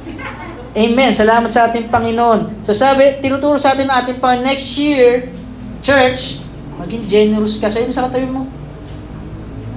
[0.84, 1.12] Amen.
[1.16, 2.66] Salamat sa ating Panginoon.
[2.68, 5.32] So sabi, tinuturo sa atin ng ating Panginoon, next year,
[5.80, 6.43] church,
[6.82, 7.68] Maging generous ka.
[7.70, 8.50] Sa'yo sa katabi mo.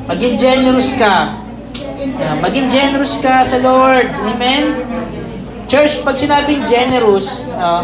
[0.06, 1.42] Maging generous ka.
[1.96, 4.06] Yeah, maging generous ka sa Lord.
[4.06, 4.86] Amen?
[5.66, 7.82] Church, pag sinabing generous, no,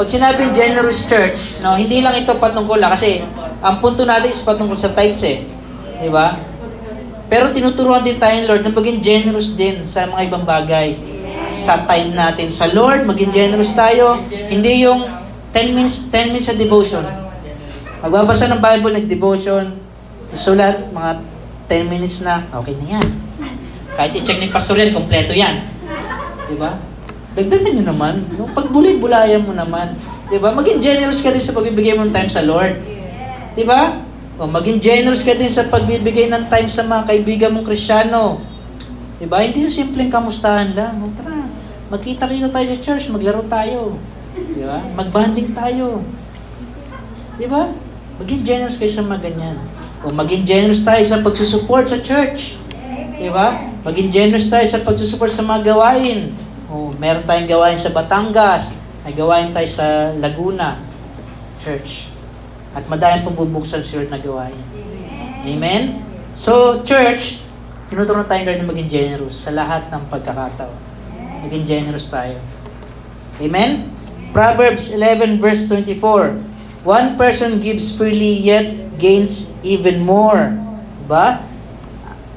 [0.00, 3.20] pag sinabing generous church, no, hindi lang ito patungkol lang kasi
[3.60, 5.44] ang punto natin is patungkol sa tithes eh.
[6.00, 6.40] Di ba?
[7.28, 10.96] Pero tinuturuan din tayo ng Lord na maging generous din sa mga ibang bagay.
[11.52, 14.24] Sa time natin sa Lord, maging generous tayo.
[14.32, 15.04] Hindi yung
[15.52, 17.21] 10 minutes, 10 minutes sa devotion.
[18.02, 19.78] Magbabasa ng Bible, nag-devotion,
[20.34, 21.22] sulat, mga
[21.70, 23.08] 10 minutes na, okay na yan.
[23.94, 25.62] Kahit i-check ni pastor yan, kompleto yan.
[26.50, 26.82] Di ba?
[27.38, 28.26] Dagdagan nyo naman.
[28.34, 28.50] No?
[28.50, 29.94] Pagbulay-bulayan mo naman.
[30.26, 30.50] Di ba?
[30.50, 32.74] Maging generous ka din sa pagbibigay mo ng time sa Lord.
[33.54, 34.02] Di ba?
[34.34, 38.42] O, maging generous ka din sa pagbibigay ng time sa mga kaibigan mong kristyano.
[39.22, 39.46] Di ba?
[39.46, 40.98] Hindi yung simpleng kamustahan lang.
[40.98, 41.46] O, tara,
[41.86, 43.94] magkita-kita tayo sa church, maglaro tayo.
[44.34, 44.82] Di ba?
[44.98, 46.02] Magbanding tayo.
[47.38, 47.91] Di ba?
[48.20, 49.56] Maging generous kayo sa mga ganyan.
[50.02, 52.58] O maging generous tayo sa pagsusupport sa church.
[53.16, 53.54] Di ba?
[53.86, 56.34] Maging generous tayo sa pagsusupport sa mga gawain.
[56.66, 58.82] O meron tayong gawain sa Batangas.
[59.06, 60.82] May gawain tayo sa Laguna
[61.62, 62.10] Church.
[62.74, 64.58] At madayang pabubuksan si Lord na gawain.
[65.42, 66.02] Amen?
[66.32, 67.44] So, church,
[67.92, 70.78] tinuturuan tayo Lord na maging generous sa lahat ng pagkakataon.
[71.46, 72.38] Maging generous tayo.
[73.42, 73.90] Amen?
[74.32, 76.51] Proverbs 11 verse 24.
[76.82, 80.50] One person gives freely yet gains even more.
[81.02, 81.46] Diba?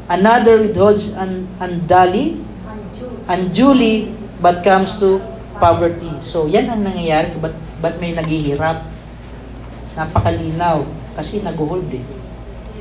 [0.05, 2.37] Another withholds un- undali,
[3.25, 5.17] unduly, but comes to
[5.57, 6.21] poverty.
[6.21, 7.33] So, yan ang nangyayari.
[7.41, 8.85] Ba't, ba't may naghihirap?
[9.97, 10.85] Napakalinaw.
[11.17, 12.05] Kasi nag-hold eh.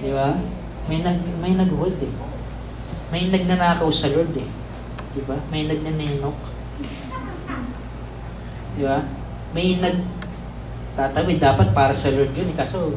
[0.04, 0.36] Di ba?
[0.84, 2.12] May, nag, may nag-hold eh.
[3.08, 4.48] May nagnanakaw sa Lord eh.
[5.16, 5.40] Di ba?
[5.48, 6.36] May nagnanenok.
[8.76, 9.00] Di ba?
[9.54, 10.23] May nag
[10.94, 12.54] tatawid, dapat para sa Lord yun.
[12.54, 12.94] Eh, kaso,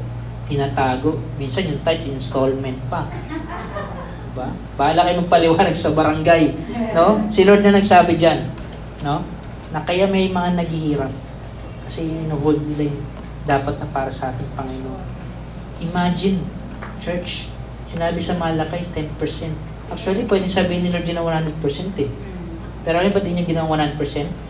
[0.48, 1.20] tinatago.
[1.36, 3.10] Minsan yung tithes, installment pa.
[4.32, 4.48] Diba?
[4.80, 6.54] Bahala kayo magpaliwanag sa barangay.
[6.94, 7.26] No?
[7.28, 8.48] Si Lord na nagsabi dyan.
[9.04, 9.26] No?
[9.74, 11.12] Na kaya may mga naghihirap.
[11.84, 13.04] Kasi inuhold nila yung
[13.44, 15.04] dapat na para sa ating Panginoon.
[15.84, 16.40] Imagine,
[17.02, 19.18] church, sinabi sa Malakay, 10%.
[19.88, 22.12] Actually, pwede sabihin ni Lord yun na 100% eh.
[22.88, 24.47] Pero ano ba din yung ginawa 100%?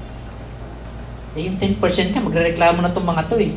[1.37, 1.77] Eh, yung 10%
[2.09, 3.53] ka, magre-reklamo na itong mga to eh.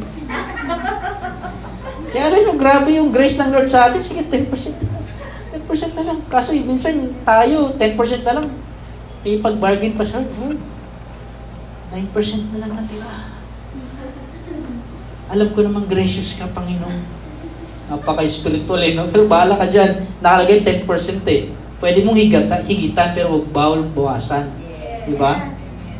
[2.13, 4.05] Kaya alam nyo, grabe yung grace ng Lord sa atin.
[4.05, 4.53] Sige, 10%.
[4.53, 6.19] 10% na lang.
[6.29, 8.47] Kaso eh, minsan tayo, 10% na lang.
[9.25, 10.61] Kaya pag-bargain pa sa Lord,
[11.89, 13.33] 9% na lang natira.
[15.33, 17.01] Alam ko naman gracious ka, Panginoon.
[17.89, 19.09] Napaka-spiritual eh, no?
[19.09, 20.05] Pero bahala ka dyan.
[20.21, 20.85] Nakalagay 10%
[21.33, 21.49] eh.
[21.81, 24.53] Pwede mong higata, higitan, pero huwag bawal bawasan.
[25.09, 25.49] Diba?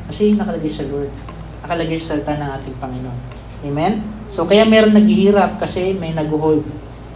[0.05, 1.30] Kasi nakalagay sa Lord
[1.71, 3.19] nakalagay sa salita ng ating Panginoon.
[3.63, 4.03] Amen?
[4.27, 6.67] So, kaya meron naghihirap kasi may nag-hold.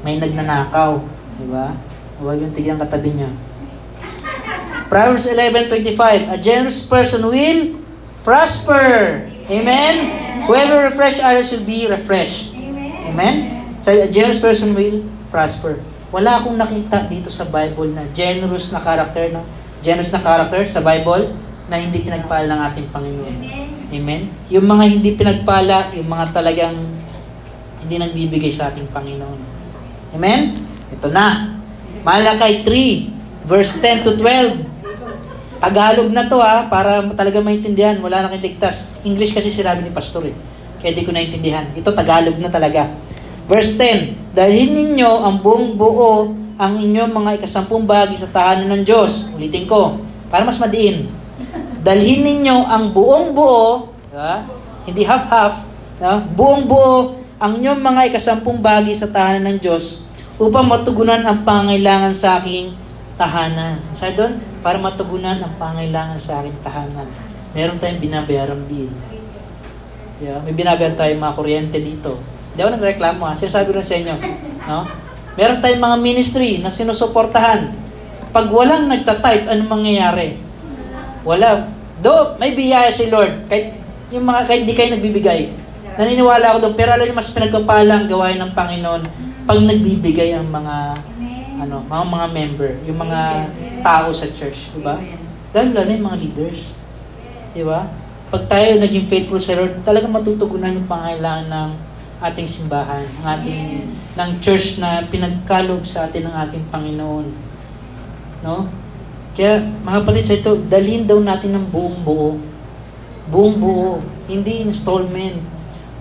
[0.06, 1.02] May nagnanakaw.
[1.42, 1.74] Diba?
[2.22, 3.34] Huwag yung tigyan katabi niya.
[4.86, 7.82] Proverbs 11.25 A generous person will
[8.22, 9.26] prosper.
[9.50, 9.94] Amen?
[10.46, 12.54] Whoever refresh others will be refreshed.
[13.10, 13.66] Amen?
[13.82, 15.02] So, a generous person will
[15.34, 15.82] prosper.
[16.14, 19.42] Wala akong nakita dito sa Bible na generous na character, no?
[19.82, 21.34] Generous na character sa Bible
[21.66, 23.34] na hindi pinagpala ng ating Panginoon.
[23.42, 23.63] Amen?
[24.50, 26.74] Yung mga hindi pinagpala, yung mga talagang
[27.84, 29.40] hindi nagbibigay sa ating Panginoon.
[30.16, 30.56] Amen?
[30.90, 31.58] Ito na.
[32.02, 34.64] Malakay 3, verse 10 to 12.
[35.60, 37.96] Tagalog na to ha, para talaga maintindihan.
[38.00, 38.88] Wala na kayong ligtas.
[39.04, 40.36] English kasi sinabi ni Pastor eh.
[40.80, 41.70] Kaya di ko naintindihan.
[41.72, 42.90] Ito Tagalog na talaga.
[43.48, 48.82] Verse 10, Dalhin ninyo ang buong buo ang inyong mga ikasampung bahagi sa tahanan ng
[48.86, 49.34] Diyos.
[49.36, 51.10] Ulitin ko, para mas madiin
[51.84, 54.48] dalhin ninyo ang buong buo, ha?
[54.88, 55.68] hindi half-half,
[56.00, 56.16] ha?
[56.24, 60.08] buong buo ang inyong mga ikasampung bagi sa tahanan ng Diyos
[60.40, 62.72] upang matugunan ang pangailangan sa aking
[63.20, 63.78] tahanan.
[63.92, 67.06] Sa doon, para matugunan ang pangailangan sa aking tahanan.
[67.54, 68.90] Meron tayong binabayarang bill.
[70.18, 72.18] Yeah, may binabayaran tayong mga kuryente dito.
[72.54, 73.34] Hindi ako nagreklamo ha.
[73.38, 74.14] Sinasabi ko sa inyo.
[74.66, 74.88] No?
[75.34, 77.70] Meron tayong mga ministry na sinusuportahan.
[78.34, 80.43] Pag walang nagtatights, anong mangyayari?
[81.24, 81.72] Wala.
[82.04, 83.48] Do, may biyaya si Lord.
[83.48, 83.80] Kahit
[84.12, 85.50] Yung mga, kahit di kayo nagbibigay.
[85.98, 89.02] Naniniwala ako doon, pero alam niyo, mas pinagpapala ang gawain ng Panginoon
[89.44, 90.76] pag nagbibigay ang mga,
[91.64, 93.20] ano, mga mga member, yung mga
[93.84, 95.00] tao sa church, di ba?
[95.52, 96.78] Lalo lalo yung mga leaders.
[97.52, 97.90] Di ba?
[98.32, 101.70] Pag tayo naging faithful sa Lord, talagang matutugunan yung pangailangan ng
[102.24, 103.62] ating simbahan, ng ating
[104.14, 107.26] ng church na pinagkalob sa atin ng ating Panginoon.
[108.40, 108.66] No?
[109.34, 112.38] Kaya mga kapatid sa ito, dalhin daw natin ng buong buo.
[113.26, 113.98] Buong buo,
[114.30, 115.42] hindi installment,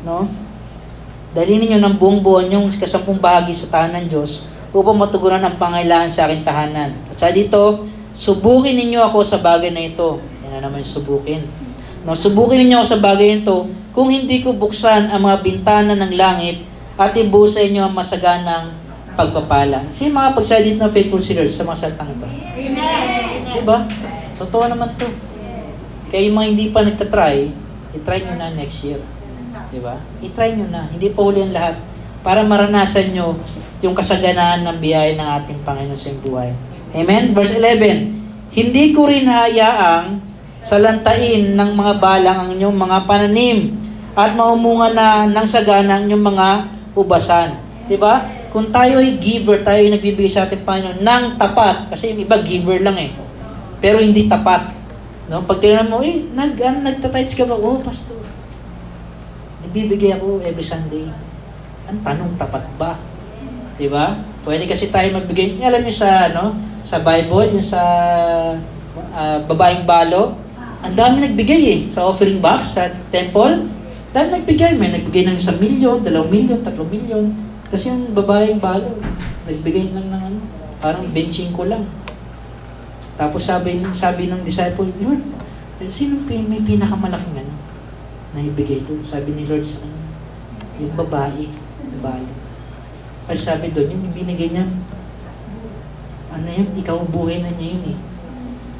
[0.05, 0.29] no?
[1.33, 5.57] Dalhin ninyo ng buong buo yung kasampung bahagi sa tahanan ng Diyos upang matugunan ang
[5.57, 6.93] pangailangan sa aking tahanan.
[7.09, 10.21] At sa dito, subukin ninyo ako sa bagay na ito.
[10.45, 11.41] Yan na naman subukin.
[12.05, 13.65] No, subukin ninyo ako sa bagay ito
[13.97, 16.61] kung hindi ko buksan ang mga bintana ng langit
[16.97, 18.82] at ibuhos sa inyo ang masaganang
[19.13, 19.85] pagpapala.
[19.93, 22.27] Sino mga pagsalit ng faithful sinners sa mga salitang ito?
[22.27, 23.53] Amen.
[23.53, 23.77] Diba?
[24.37, 25.07] Totoo naman to.
[26.13, 27.49] Kaya yung mga hindi pa nagtatry,
[27.97, 29.01] itry nyo na next year.
[29.73, 29.97] Diba?
[30.21, 30.85] I-try nyo na.
[30.85, 31.81] Hindi pa uli ang lahat.
[32.21, 33.33] Para maranasan nyo
[33.81, 36.53] yung kasaganaan ng biyaya ng ating Panginoon sa buhay.
[36.93, 37.33] Amen?
[37.33, 40.21] Verse 11, Hindi ko rin hayaang
[40.61, 43.75] salantain ng mga balang ang inyong mga pananim
[44.13, 46.47] at maumunga na ng sagana ang inyong mga
[46.93, 47.57] ubasan.
[47.89, 48.23] Diba?
[48.53, 51.89] Kung tayo ay giver, tayo ay nagbibigay sa ating Panginoon ng tapat.
[51.89, 53.09] Kasi yung iba giver lang eh.
[53.81, 54.69] Pero hindi tapat.
[55.25, 55.41] No?
[55.41, 57.57] Pag tinanong mo, eh, nag, ano, nagtatights ka ba?
[57.57, 58.21] Oh, pastor.
[59.65, 61.09] Nagbibigay ako every Sunday.
[61.89, 63.01] Ang tanong, tapat ba?
[63.73, 64.21] Di ba?
[64.45, 65.57] Pwede kasi tayo magbigay.
[65.65, 66.53] Alam niyo sa, ano,
[66.85, 67.81] sa Bible, yung sa
[69.17, 70.37] uh, babaeng balo,
[70.85, 71.79] ang dami nagbigay eh.
[71.89, 73.65] Sa offering box, sa temple,
[74.13, 74.77] dami nagbigay.
[74.77, 77.52] May nagbigay ng isang milyon, dalawang milyon, tatlong milyon.
[77.73, 79.01] Kasi yung babaeng balo,
[79.49, 80.39] nagbigay lang ng ano,
[80.77, 81.89] parang benching ko lang.
[83.17, 85.25] Tapos sabi, sabi ng disciple, Lord,
[85.89, 87.53] sino may pinakamalaking ano,
[88.37, 89.01] na ibigay doon?
[89.01, 89.97] Sabi ni Lord sa ano,
[90.77, 91.49] yung babae,
[91.81, 92.29] na balo.
[93.25, 94.69] Kasi sabi doon, yung binigay niya,
[96.29, 97.99] ano yun, ikaw buhay na niya yun eh.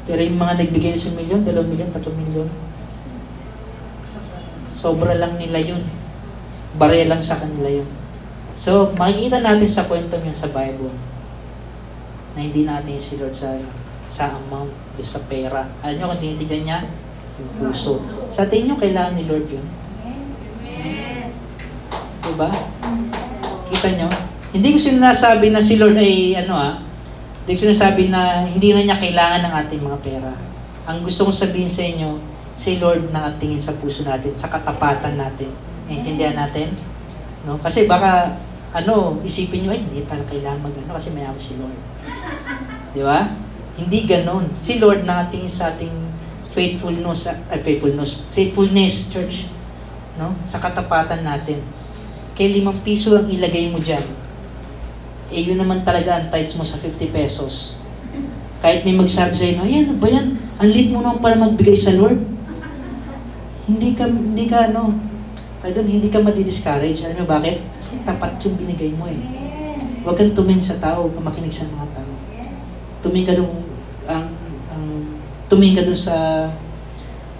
[0.06, 2.48] Pero yung mga nagbigay ng 1 milyon, 2 milyon, 3 milyon,
[4.70, 5.82] sobra lang nila yun.
[6.78, 8.03] Bare lang sa kanila yun.
[8.54, 10.94] So, makikita natin sa kwento yun sa Bible
[12.34, 13.54] na hindi natin si Lord sa
[14.14, 15.66] sa amount, doon sa pera.
[15.82, 16.78] Alam nyo kung tinitignan niya?
[17.40, 17.98] Yung puso.
[18.30, 19.66] Sa tingin nyo, kailangan ni Lord yun.
[22.22, 22.50] Diba?
[23.74, 24.08] Kita nyo?
[24.54, 26.78] Hindi ko sinasabi na si Lord ay ano ah,
[27.42, 30.32] hindi ko sinasabi na hindi na niya kailangan ng ating mga pera.
[30.86, 32.22] Ang gusto kong sabihin sa inyo,
[32.54, 35.50] si Lord na tingin sa puso natin, sa katapatan natin.
[35.90, 36.70] Naintindihan natin?
[37.44, 37.60] No?
[37.60, 38.40] Kasi baka,
[38.74, 41.78] ano, isipin nyo, ay, hindi pa kailangan mag, ano, kasi mayaman si Lord.
[42.96, 43.30] Di ba?
[43.78, 44.50] Hindi ganon.
[44.56, 45.92] Si Lord na tingin sa ating
[46.48, 49.50] faithfulness, uh, faithfulness, faithfulness, church,
[50.14, 50.32] no?
[50.46, 51.58] Sa katapatan natin.
[52.38, 54.02] Kaya limang piso ang ilagay mo dyan.
[55.34, 57.78] Eh, yun naman talaga ang tithes mo sa 50 pesos.
[58.62, 60.38] Kahit may magsabi sa'yo, ayan, ano ba yan?
[60.62, 62.22] Ang lead mo naman para magbigay sa Lord.
[63.66, 64.94] Hindi ka, hindi ka, ano,
[65.64, 67.08] tayo doon, hindi ka madi-discourage.
[67.08, 67.64] Alam mo bakit?
[67.80, 69.16] Kasi tapat yung binigay mo eh.
[70.04, 72.12] Huwag kang tumingin sa tao, huwag kang makinig sa mga tao.
[73.00, 73.64] Tumingin ka doon,
[74.04, 74.28] ang,
[74.68, 74.84] ang,
[75.48, 76.44] tumingin ka doon sa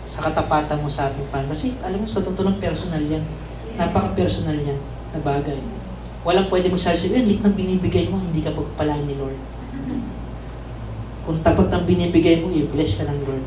[0.08, 1.52] sa katapatan mo sa ating Panginoon.
[1.52, 3.20] Kasi alam mo, sa totoo lang personal yan.
[3.76, 4.80] Napaka-personal yan
[5.12, 5.60] na bagay.
[6.24, 9.36] Walang pwede magsabi sa'yo, eh, lit ng binibigay mo, hindi ka pagpalaan ni Lord.
[11.28, 13.44] Kung tapat ang binibigay mo, i-bless ka ng Lord.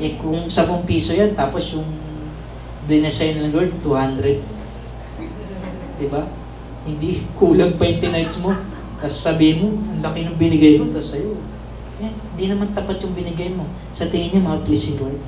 [0.00, 2.01] Eh kung 10 piso yan, tapos yung
[2.86, 4.42] dinesay ng Lord, 200.
[6.02, 6.22] Diba?
[6.82, 8.02] Hindi kulang pa yung
[8.42, 8.50] mo.
[8.98, 11.34] Tapos sabihin mo, ang laki ng binigay mo, tapos sa'yo,
[12.02, 13.66] eh, di naman tapat yung binigay mo.
[13.94, 15.18] Sa tingin niya, ma-please si Lord.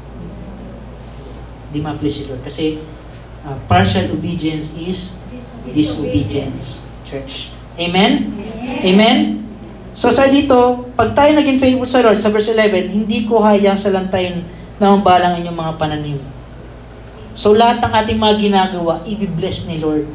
[1.71, 2.43] Di ma-please si Lord.
[2.43, 2.83] Kasi
[3.47, 5.23] uh, partial obedience is
[5.71, 6.91] disobedience.
[7.07, 7.55] Church.
[7.79, 8.31] Amen?
[8.83, 9.47] Amen?
[9.95, 13.79] So sa dito, pag tayo naging faithful sa Lord, sa verse 11, hindi ko hayang
[13.79, 14.43] salantayin
[14.83, 16.19] na mambalang inyong mga pananim.
[17.35, 20.07] So lahat ng ating mga ginagawa, i-bless ni Lord.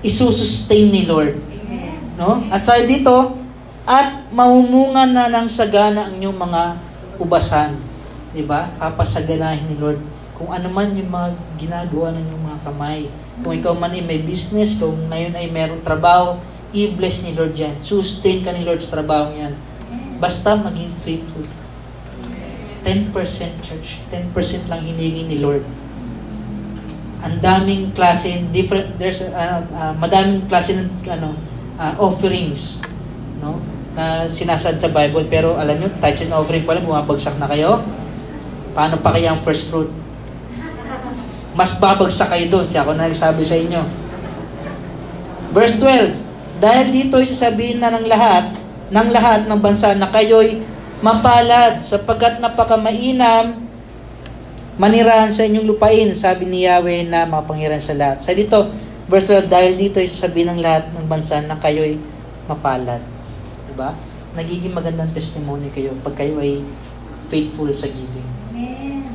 [0.00, 1.42] Isusustain ni Lord.
[2.14, 2.46] No?
[2.54, 3.34] At sa dito,
[3.82, 6.62] at mahumunga na ng sagana ang inyong mga
[7.18, 7.74] ubasan.
[8.30, 8.70] Di ba?
[8.78, 9.98] Papasaganahin ni Lord.
[10.38, 13.00] Kung ano man yung mga ginagawa ng inyong mga kamay.
[13.42, 16.38] Kung ikaw man ay may business, kung ngayon ay merong trabaho,
[16.70, 17.74] i-bless ni Lord yan.
[17.82, 19.58] Sustain ka ni Lord sa trabaho yan.
[20.22, 21.42] Basta maging faithful.
[22.86, 23.10] 10%
[23.66, 24.06] church.
[24.08, 25.66] 10% lang hiningin ni Lord.
[27.20, 31.36] Ang daming klase, different, there's, uh, uh, madaming klase ng ano,
[31.76, 32.80] uh, offerings
[33.44, 33.60] no?
[33.92, 35.28] na sinasad sa Bible.
[35.28, 37.84] Pero alam nyo, tithes and offering pala, bumabagsak na kayo.
[38.72, 40.00] Paano pa kaya ang first fruit?
[41.54, 42.66] mas babagsak kayo doon.
[42.66, 43.82] Siya ako na nagsabi sa inyo.
[45.50, 48.54] Verse 12, Dahil dito ay sasabihin na ng lahat,
[48.90, 50.62] ng lahat ng bansa na kayo'y
[51.00, 53.69] mapalad sapagkat napakamainam
[54.76, 58.22] manirahan sa inyong lupain, sabi ni Yahweh na mapangyarihan sa lahat.
[58.22, 58.70] Sa dito,
[59.10, 61.98] verse 12, dahil dito ay sasabihin ng lahat ng bansa na kayo'y
[62.46, 63.02] mapalad.
[63.66, 63.94] Diba?
[64.38, 66.62] Nagiging magandang testimony kayo pag kayo ay
[67.26, 68.26] faithful sa giving.
[68.54, 69.10] Amen.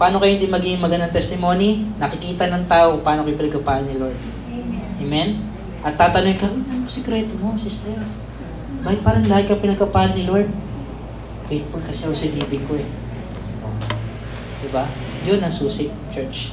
[0.00, 1.84] Paano kayo hindi magiging magandang testimony?
[2.00, 4.16] Nakikita ng tao paano kayo pinagkapahal ni Lord.
[4.48, 5.00] Amen.
[5.00, 5.28] Amen?
[5.84, 7.96] At tatanungin ka, "Uy, ano sikreto mo, sister?
[8.84, 10.48] Bakit parang lagi ka pinagkapahal ni Lord?
[11.48, 12.88] Faithful kasi ako sa giving ko eh.
[14.74, 14.90] Diba?
[15.22, 16.50] Yun ang susi, church.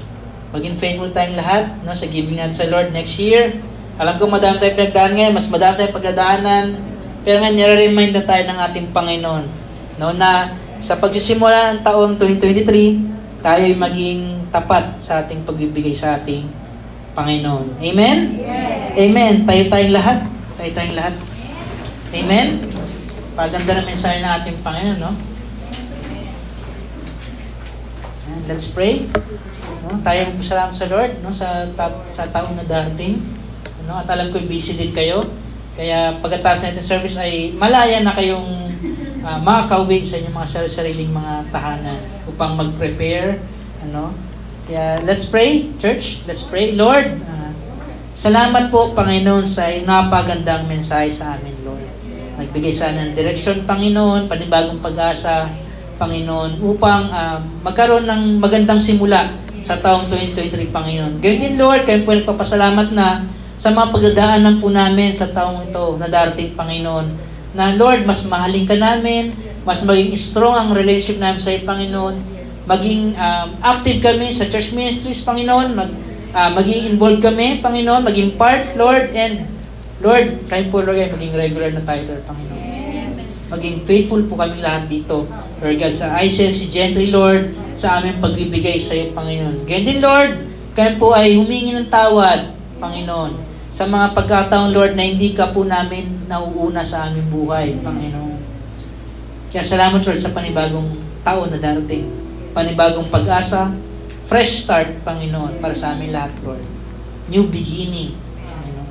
[0.54, 3.58] Maging faithful tayong lahat no, sa giving natin sa Lord next year.
[3.98, 6.66] Alam ko madami tayong pinagdaan ngayon, mas madami tayong pagdadaanan.
[7.26, 9.46] Pero nga, nire-remind na tayo ng ating Panginoon
[9.98, 14.22] no, na sa pagsisimula ng taong 2023, tayo ay maging
[14.54, 16.46] tapat sa ating pagbibigay sa ating
[17.18, 17.82] Panginoon.
[17.82, 18.18] Amen?
[18.38, 19.02] Yes.
[19.02, 19.34] Amen.
[19.50, 20.20] Tayo tayong lahat.
[20.62, 21.16] Tayo tayong lahat.
[22.14, 22.70] Amen?
[23.34, 25.32] Paganda na mensahe ng ating Panginoon, no?
[28.32, 29.08] And let's pray.
[29.88, 33.16] No, tayo magpasalamat sa Lord no sa ta- sa taong na darating.
[33.88, 35.24] No, at alam ko busy din kayo.
[35.80, 38.68] Kaya pagkatapos natin service ay malaya na kayong
[39.24, 43.40] uh, makakauwi sa inyong mga sarili-sariling mga tahanan upang mag-prepare.
[43.88, 44.12] Ano?
[44.68, 46.28] Kaya let's pray, church.
[46.28, 46.76] Let's pray.
[46.76, 47.56] Lord, ah,
[48.12, 51.88] salamat po, Panginoon, sa napagandang mensahe sa amin, Lord.
[52.38, 55.50] Nagbigay sana ng direksyon, Panginoon, panibagong pag-asa,
[56.02, 61.14] Panginoon, upang ah, magkaroon ng magandang simula sa taong 2023, Panginoon.
[61.22, 63.30] Ganyan din, Lord, kayo po nagpapasalamat na
[63.62, 67.06] sa mga pagdadaanan po namin sa taong ito na darating, Panginoon,
[67.54, 69.30] na Lord, mas mahalin ka namin,
[69.62, 72.16] mas maging strong ang relationship namin sa iyo, Panginoon,
[72.66, 75.94] maging um, active kami sa church ministries, Panginoon, mag,
[76.34, 79.46] ah, maging involved kami, Panginoon, maging part, Lord, and
[80.02, 82.58] Lord, kayo po, Lord, maging regular na tither, Panginoon.
[83.54, 85.30] Maging faithful po kami lahat dito,
[85.62, 89.62] Lord God, sa ICLC Gentry, Lord, sa aming pagbibigay sa iyo, Panginoon.
[89.70, 90.34] Ganyan din, Lord,
[90.74, 93.38] kayo po ay humingi ng tawad, Panginoon,
[93.70, 98.42] sa mga pagkataon, Lord, na hindi ka po namin nauuna sa aming buhay, Panginoon.
[99.54, 102.10] Kaya salamat, Lord, sa panibagong taon na darating.
[102.58, 103.70] Panibagong pag-asa,
[104.26, 106.66] fresh start, Panginoon, para sa amin lahat, Lord.
[107.30, 108.90] New beginning, Panginoon.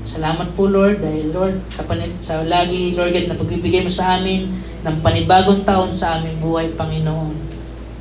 [0.00, 4.16] Salamat po, Lord, dahil, Lord, sa, panib- sa lagi, Lord God, na pagbibigay mo sa
[4.16, 7.36] amin ng panibagong taon sa aming buhay, Panginoon.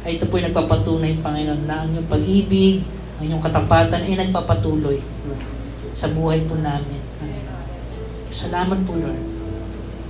[0.08, 2.84] Ay ito po yung nagpapatunay, Panginoon, na ang iyong pag-ibig,
[3.20, 5.04] ang iyong katapatan ay nagpapatuloy,
[5.92, 7.04] sa buhay po namin.
[8.30, 9.20] Salamat po, Lord.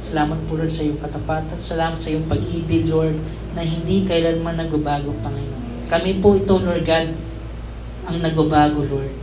[0.03, 1.57] Salamat po, Lord, sa iyong katapatan.
[1.57, 3.15] Salamat sa iyong pag-ibig, Lord,
[3.55, 5.88] na hindi kailanman nagbabago, Panginoon.
[5.89, 7.09] Kami po ito, Lord God,
[8.05, 9.15] ang nagbabago, Lord.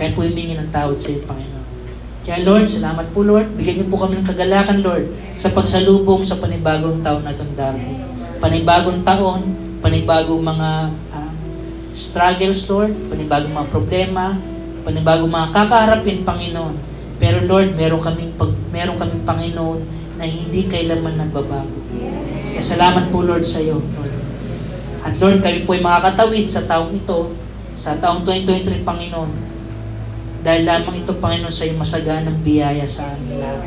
[0.00, 1.55] Kaya po humingi ng tawad sa iyo, Panginoon.
[2.26, 3.54] Kaya, Lord, salamat po, Lord.
[3.54, 8.02] Bigyan niyo po kami ng kagalakan, Lord, sa pagsalubong sa panibagong taon na itong darating.
[8.42, 9.46] Panibagong taon,
[9.78, 11.30] panibagong mga ah,
[11.94, 14.34] struggles, Lord, panibagong mga problema,
[14.82, 16.74] panibagong mga kakaharapin, Panginoon.
[17.22, 19.80] Pero Lord, meron kaming, pag, meron kaming Panginoon
[20.18, 21.78] na hindi kailanman nagbabago.
[22.50, 24.14] Kaya salamat po Lord sa iyo, Lord.
[25.06, 27.38] At Lord, kami po ay makakatawid sa taong ito,
[27.78, 29.45] sa taong 2023, Panginoon.
[30.46, 33.66] Dahil lamang ito, Panginoon, sa iyo masaganang biyaya sa amin lahat.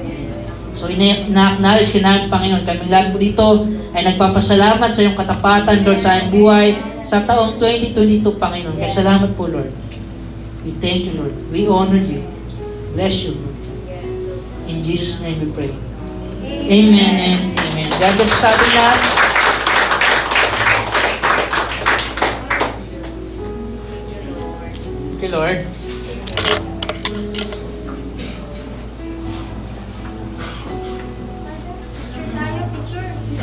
[0.71, 2.63] So, ina-acknowledge ka namin, Panginoon.
[2.63, 7.59] Kaming lahat po dito ay nagpapasalamat sa iyong katapatan, Lord, sa aming buhay sa taong
[7.59, 8.79] 2022, Panginoon.
[8.79, 9.67] Kaya salamat po, Lord.
[10.63, 11.35] We thank you, Lord.
[11.51, 12.23] We honor you.
[12.95, 13.57] Bless you, Lord.
[14.71, 15.73] In Jesus' name we pray.
[16.47, 17.89] Amen and amen.
[17.99, 18.99] God bless sa ating lahat.
[25.19, 25.78] You, Lord.